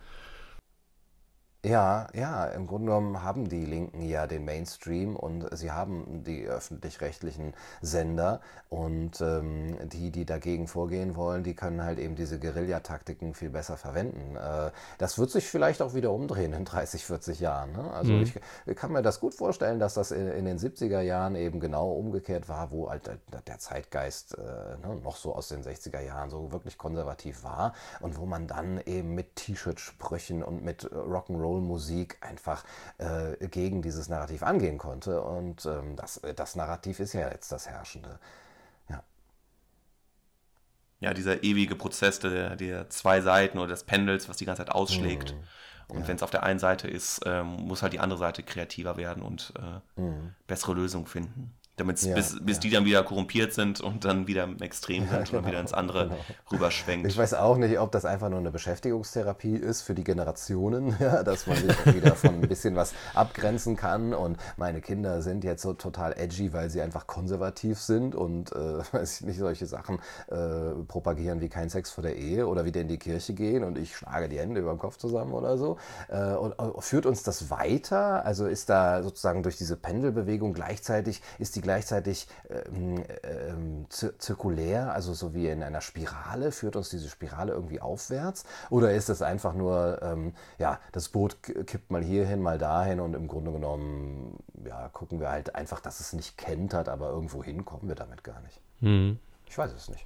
Ja, 1.65 2.07
ja, 2.13 2.45
im 2.45 2.67
Grunde 2.67 2.87
genommen 2.87 3.23
haben 3.23 3.49
die 3.49 3.65
Linken 3.65 4.03
ja 4.03 4.27
den 4.27 4.45
Mainstream 4.45 5.15
und 5.15 5.45
sie 5.57 5.71
haben 5.71 6.23
die 6.23 6.45
öffentlich-rechtlichen 6.45 7.55
Sender 7.81 8.41
und 8.69 9.19
ähm, 9.21 9.75
die, 9.89 10.11
die 10.11 10.25
dagegen 10.25 10.67
vorgehen 10.67 11.15
wollen, 11.15 11.43
die 11.43 11.55
können 11.55 11.83
halt 11.83 11.97
eben 11.97 12.15
diese 12.15 12.39
Guerillataktiken 12.39 13.33
viel 13.33 13.49
besser 13.49 13.75
verwenden. 13.75 14.35
Äh, 14.35 14.71
das 14.99 15.17
wird 15.17 15.31
sich 15.31 15.47
vielleicht 15.47 15.81
auch 15.81 15.95
wieder 15.95 16.11
umdrehen 16.11 16.53
in 16.53 16.63
30, 16.63 17.03
40 17.03 17.39
Jahren. 17.39 17.71
Ne? 17.71 17.91
Also 17.91 18.13
mhm. 18.13 18.31
ich, 18.65 18.75
kann 18.75 18.91
mir 18.91 19.01
das 19.01 19.19
gut 19.19 19.33
vorstellen, 19.33 19.79
dass 19.79 19.95
das 19.95 20.11
in, 20.11 20.27
in, 20.27 20.45
den 20.45 20.59
70er 20.59 21.01
Jahren 21.01 21.35
eben 21.35 21.59
genau 21.59 21.91
umgekehrt 21.91 22.49
war, 22.49 22.71
wo 22.71 22.89
halt 22.89 23.07
der, 23.07 23.17
der 23.47 23.57
Zeitgeist 23.57 24.37
äh, 24.37 24.41
ne, 24.41 24.99
noch 25.03 25.15
so 25.15 25.33
aus 25.33 25.47
den 25.47 25.63
60er 25.63 26.01
Jahren 26.01 26.29
so 26.29 26.51
wirklich 26.51 26.77
konservativ 26.77 27.43
war 27.43 27.73
und 27.99 28.19
wo 28.19 28.27
man 28.27 28.47
dann 28.47 28.79
eben 28.85 29.15
mit 29.15 29.35
T-Shirt-Sprüchen 29.37 30.43
und 30.43 30.63
mit 30.63 30.85
Rock'n'Roll 30.91 31.46
Soul-Musik 31.47 32.17
einfach 32.21 32.63
äh, 32.97 33.47
gegen 33.47 33.81
dieses 33.81 34.09
Narrativ 34.09 34.43
angehen 34.43 34.77
konnte. 34.77 35.21
Und 35.21 35.65
ähm, 35.65 35.95
das, 35.95 36.21
das 36.35 36.55
Narrativ 36.55 36.99
ist 36.99 37.13
ja 37.13 37.29
jetzt 37.29 37.51
das 37.51 37.67
Herrschende. 37.67 38.19
Ja. 38.89 39.03
Ja, 40.99 41.13
dieser 41.13 41.43
ewige 41.43 41.75
Prozess 41.75 42.19
der, 42.19 42.55
der 42.55 42.89
zwei 42.89 43.21
Seiten 43.21 43.57
oder 43.59 43.69
des 43.69 43.83
Pendels, 43.83 44.27
was 44.27 44.37
die 44.37 44.45
ganze 44.45 44.65
Zeit 44.65 44.75
ausschlägt. 44.75 45.33
Mhm. 45.33 45.95
Und 45.95 46.01
ja. 46.01 46.07
wenn 46.09 46.17
es 46.17 46.23
auf 46.23 46.31
der 46.31 46.43
einen 46.43 46.59
Seite 46.59 46.89
ist, 46.89 47.21
ähm, 47.25 47.47
muss 47.47 47.81
halt 47.81 47.93
die 47.93 47.99
andere 47.99 48.19
Seite 48.19 48.43
kreativer 48.43 48.97
werden 48.97 49.23
und 49.23 49.53
äh, 49.57 50.01
mhm. 50.01 50.35
bessere 50.47 50.73
Lösungen 50.73 51.07
finden 51.07 51.56
damit 51.77 52.01
ja, 52.01 52.15
bis, 52.15 52.37
bis 52.43 52.57
ja. 52.57 52.61
die 52.61 52.69
dann 52.71 52.85
wieder 52.85 53.03
korrumpiert 53.03 53.53
sind 53.53 53.81
und 53.81 54.03
dann 54.03 54.27
wieder 54.27 54.43
im 54.43 54.59
Extrem 54.61 55.03
sind 55.07 55.11
ja, 55.11 55.23
genau, 55.23 55.37
und 55.37 55.47
wieder 55.47 55.59
ins 55.59 55.73
andere 55.73 56.05
genau. 56.05 56.17
rüberschwenkt. 56.51 57.07
Ich 57.07 57.17
weiß 57.17 57.35
auch 57.35 57.57
nicht, 57.57 57.79
ob 57.79 57.91
das 57.91 58.03
einfach 58.03 58.29
nur 58.29 58.39
eine 58.39 58.51
Beschäftigungstherapie 58.51 59.55
ist 59.55 59.83
für 59.83 59.93
die 59.93 60.03
Generationen, 60.03 60.95
dass 60.99 61.47
man 61.47 61.57
sich 61.57 61.85
wieder 61.95 62.15
von 62.15 62.41
ein 62.41 62.47
bisschen 62.47 62.75
was 62.75 62.93
abgrenzen 63.13 63.75
kann 63.75 64.13
und 64.13 64.37
meine 64.57 64.81
Kinder 64.81 65.21
sind 65.21 65.43
jetzt 65.43 65.61
so 65.61 65.73
total 65.73 66.13
edgy, 66.17 66.51
weil 66.51 66.69
sie 66.69 66.81
einfach 66.81 67.05
konservativ 67.05 67.79
sind 67.79 68.15
und 68.15 68.51
äh, 68.51 68.79
weiß 68.91 69.21
ich 69.21 69.27
nicht, 69.27 69.37
solche 69.37 69.67
Sachen 69.67 69.99
äh, 70.29 70.71
propagieren 70.87 71.41
wie 71.41 71.49
kein 71.49 71.69
Sex 71.69 71.91
vor 71.91 72.01
der 72.01 72.17
Ehe 72.17 72.47
oder 72.47 72.65
wieder 72.65 72.81
in 72.81 72.87
die 72.87 72.97
Kirche 72.97 73.33
gehen 73.33 73.63
und 73.63 73.77
ich 73.77 73.95
schlage 73.95 74.29
die 74.29 74.39
Hände 74.39 74.61
über 74.61 74.71
den 74.71 74.79
Kopf 74.79 74.97
zusammen 74.97 75.33
oder 75.33 75.57
so. 75.57 75.77
Äh, 76.09 76.33
und, 76.33 76.53
und 76.53 76.83
führt 76.83 77.05
uns 77.05 77.21
das 77.21 77.51
weiter? 77.51 78.25
Also 78.25 78.47
ist 78.47 78.69
da 78.69 79.03
sozusagen 79.03 79.43
durch 79.43 79.57
diese 79.57 79.75
Pendelbewegung 79.75 80.53
gleichzeitig, 80.53 81.21
ist 81.37 81.55
die 81.55 81.66
gleichzeitig 81.67 82.27
ähm, 82.49 83.03
ähm, 83.23 83.85
zirkulär, 83.89 84.93
also 84.93 85.13
so 85.13 85.33
wie 85.33 85.49
in 85.49 85.61
einer 85.63 85.81
Spirale, 85.81 86.53
führt 86.53 86.77
uns 86.77 86.87
diese 86.87 87.09
Spirale 87.09 87.51
irgendwie 87.51 87.81
aufwärts? 87.81 88.45
Oder 88.69 88.93
ist 88.93 89.09
es 89.09 89.21
einfach 89.21 89.53
nur, 89.53 89.99
ähm, 90.01 90.31
ja, 90.59 90.79
das 90.93 91.09
Boot 91.09 91.43
kippt 91.43 91.91
mal 91.91 92.01
hierhin, 92.01 92.41
mal 92.41 92.57
dahin 92.57 93.01
und 93.01 93.15
im 93.15 93.27
Grunde 93.27 93.51
genommen, 93.51 94.37
ja, 94.65 94.87
gucken 94.93 95.19
wir 95.19 95.29
halt 95.29 95.55
einfach, 95.55 95.81
dass 95.81 95.99
es 95.99 96.13
nicht 96.13 96.37
kentert, 96.37 96.87
aber 96.87 97.09
irgendwo 97.09 97.43
hin 97.43 97.65
kommen 97.65 97.89
wir 97.89 97.95
damit 97.95 98.23
gar 98.23 98.39
nicht. 98.39 98.61
Mhm. 98.79 99.19
Ich 99.45 99.57
weiß 99.57 99.73
es 99.73 99.89
nicht. 99.89 100.05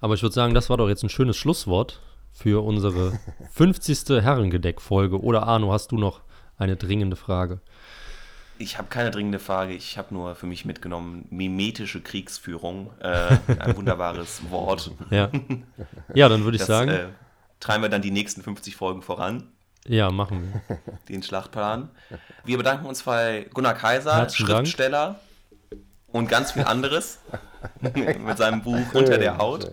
Aber 0.00 0.12
ich 0.12 0.22
würde 0.22 0.34
sagen, 0.34 0.52
das 0.52 0.68
war 0.68 0.76
doch 0.76 0.88
jetzt 0.90 1.02
ein 1.02 1.08
schönes 1.08 1.38
Schlusswort 1.38 2.02
für 2.30 2.62
unsere 2.62 3.18
50. 3.52 4.22
Herrengedeck-Folge. 4.22 5.18
Oder 5.18 5.44
Arno, 5.44 5.72
hast 5.72 5.92
du 5.92 5.96
noch 5.96 6.20
eine 6.58 6.76
dringende 6.76 7.16
Frage? 7.16 7.62
Ich 8.62 8.78
habe 8.78 8.88
keine 8.88 9.10
dringende 9.10 9.40
Frage, 9.40 9.74
ich 9.74 9.98
habe 9.98 10.14
nur 10.14 10.36
für 10.36 10.46
mich 10.46 10.64
mitgenommen, 10.64 11.26
mimetische 11.30 12.00
Kriegsführung, 12.00 12.90
äh, 13.00 13.36
ein 13.58 13.76
wunderbares 13.76 14.50
Wort. 14.50 14.92
Ja, 15.10 15.30
ja 16.14 16.28
dann 16.28 16.44
würde 16.44 16.56
ich 16.56 16.60
Das 16.60 16.68
sagen, 16.68 16.90
äh, 16.90 17.06
treiben 17.58 17.82
wir 17.82 17.88
dann 17.88 18.02
die 18.02 18.12
nächsten 18.12 18.42
50 18.42 18.76
Folgen 18.76 19.02
voran, 19.02 19.48
ja, 19.86 20.10
machen 20.10 20.52
wir. 20.68 20.78
den 21.08 21.24
Schlachtplan. 21.24 21.90
Wir 22.44 22.56
bedanken 22.56 22.86
uns 22.86 23.02
bei 23.02 23.48
Gunnar 23.52 23.74
Kaiser, 23.74 24.14
Herzlichen 24.14 24.46
Dank. 24.46 24.66
Schriftsteller 24.66 25.18
und 26.12 26.28
ganz 26.28 26.52
viel 26.52 26.62
anderes 26.62 27.18
mit 27.80 28.38
seinem 28.38 28.62
Buch 28.62 28.94
Unter 28.94 29.18
der 29.18 29.38
Haut. 29.38 29.72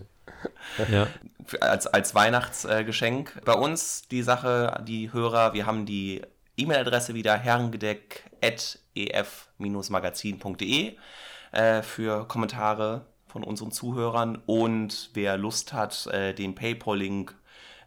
Ja, 0.91 1.07
als, 1.61 1.85
als 1.87 2.15
Weihnachtsgeschenk. 2.15 3.43
Bei 3.45 3.53
uns 3.53 4.07
die 4.07 4.23
Sache, 4.23 4.83
die 4.87 5.13
Hörer, 5.13 5.53
wir 5.53 5.65
haben 5.65 5.85
die 5.85 6.21
E-Mail-Adresse 6.57 7.13
wieder 7.13 7.35
herrengedeck.ef-magazin.de 8.95 10.95
äh, 11.51 11.81
für 11.81 12.27
Kommentare 12.27 13.05
von 13.27 13.43
unseren 13.43 13.71
Zuhörern 13.71 14.41
und 14.45 15.11
wer 15.13 15.37
Lust 15.37 15.73
hat, 15.73 16.07
äh, 16.07 16.33
den 16.33 16.55
PayPal-Link 16.55 17.35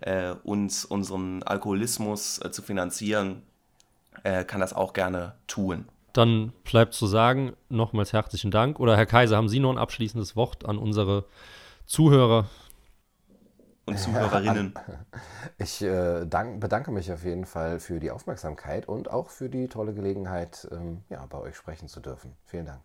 äh, 0.01 0.35
uns 0.45 0.85
unseren 0.85 1.43
Alkoholismus 1.43 2.41
äh, 2.45 2.51
zu 2.51 2.63
finanzieren, 2.63 3.43
äh, 4.25 4.45
kann 4.45 4.61
das 4.61 4.73
auch 4.73 4.93
gerne 4.93 5.35
tun. 5.47 5.87
dann 6.13 6.53
bleibt 6.65 6.95
zu 6.95 7.07
sagen, 7.07 7.55
nochmals 7.71 8.13
herzlichen 8.13 8.51
Dank. 8.51 8.79
Oder 8.79 8.97
Herr 8.97 9.07
Kaiser, 9.07 9.37
haben 9.37 9.49
Sie 9.49 9.61
noch 9.61 9.71
ein 9.71 9.79
abschließendes 9.79 10.37
Wort 10.37 10.65
an 10.65 10.79
unsere 10.79 11.25
Zuhörer? 11.87 12.47
Und 13.85 13.99
Zuhörerinnen. 13.99 14.75
Ich 15.59 15.83
äh, 15.83 16.25
dank, 16.27 16.61
bedanke 16.61 16.91
mich 16.91 17.13
auf 17.13 17.25
jeden 17.25 17.45
Fall 17.45 17.81
für 17.81 18.01
die 18.01 18.11
Aufmerksamkeit 18.11 18.89
und 18.89 19.11
auch 19.11 19.29
für 19.29 19.49
die 19.49 19.69
tolle 19.69 19.93
Gelegenheit, 19.93 20.69
ähm, 20.71 21.03
ja, 21.09 21.25
bei 21.27 21.39
euch 21.39 21.57
sprechen 21.57 21.89
zu 21.89 22.01
dürfen. 22.01 22.35
Vielen 22.45 22.67
Dank. 22.67 22.81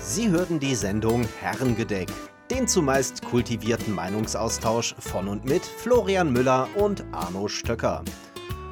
Sie 0.00 0.30
hörten 0.30 0.60
die 0.60 0.74
Sendung 0.74 1.26
Herrengedeck, 1.40 2.08
den 2.50 2.68
zumeist 2.68 3.24
kultivierten 3.24 3.92
Meinungsaustausch 3.94 4.94
von 4.98 5.28
und 5.28 5.44
mit 5.44 5.64
Florian 5.64 6.32
Müller 6.32 6.68
und 6.76 7.04
Arno 7.10 7.48
Stöcker. 7.48 8.04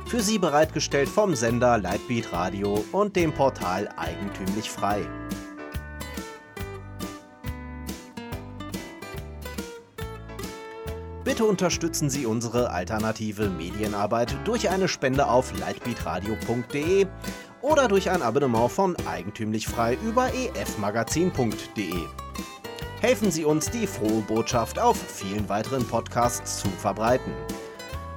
Für 0.07 0.21
Sie 0.21 0.39
bereitgestellt 0.39 1.09
vom 1.09 1.35
Sender 1.35 1.79
Lightbeat 1.79 2.33
Radio 2.33 2.85
und 2.93 3.17
dem 3.17 3.33
Portal 3.33 3.89
Eigentümlich 3.97 4.71
Frei. 4.71 5.07
Bitte 11.43 11.51
unterstützen 11.51 12.09
Sie 12.09 12.25
unsere 12.25 12.71
alternative 12.71 13.51
Medienarbeit 13.51 14.33
durch 14.45 14.71
eine 14.71 14.87
Spende 14.87 15.27
auf 15.27 15.53
lightbeatradio.de 15.59 17.09
oder 17.61 17.89
durch 17.89 18.11
ein 18.11 18.23
Abonnement 18.23 18.71
von 18.71 18.95
Eigentümlich 19.09 19.67
Frei 19.67 19.99
über 20.05 20.31
efmagazin.de. 20.55 21.95
Helfen 23.01 23.33
Sie 23.33 23.45
uns, 23.45 23.69
die 23.71 23.89
frohe 23.89 24.23
Botschaft 24.23 24.79
auf 24.79 24.97
vielen 24.97 25.49
weiteren 25.49 25.85
Podcasts 25.85 26.61
zu 26.61 26.69
verbreiten. 26.69 27.33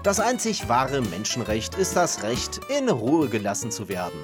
Das 0.03 0.19
einzig 0.19 0.69
wahre 0.69 1.01
Menschenrecht 1.01 1.73
ist 1.79 1.95
das 1.95 2.21
Recht, 2.21 2.59
in 2.77 2.89
Ruhe 2.89 3.27
gelassen 3.27 3.71
zu 3.71 3.89
werden. 3.89 4.19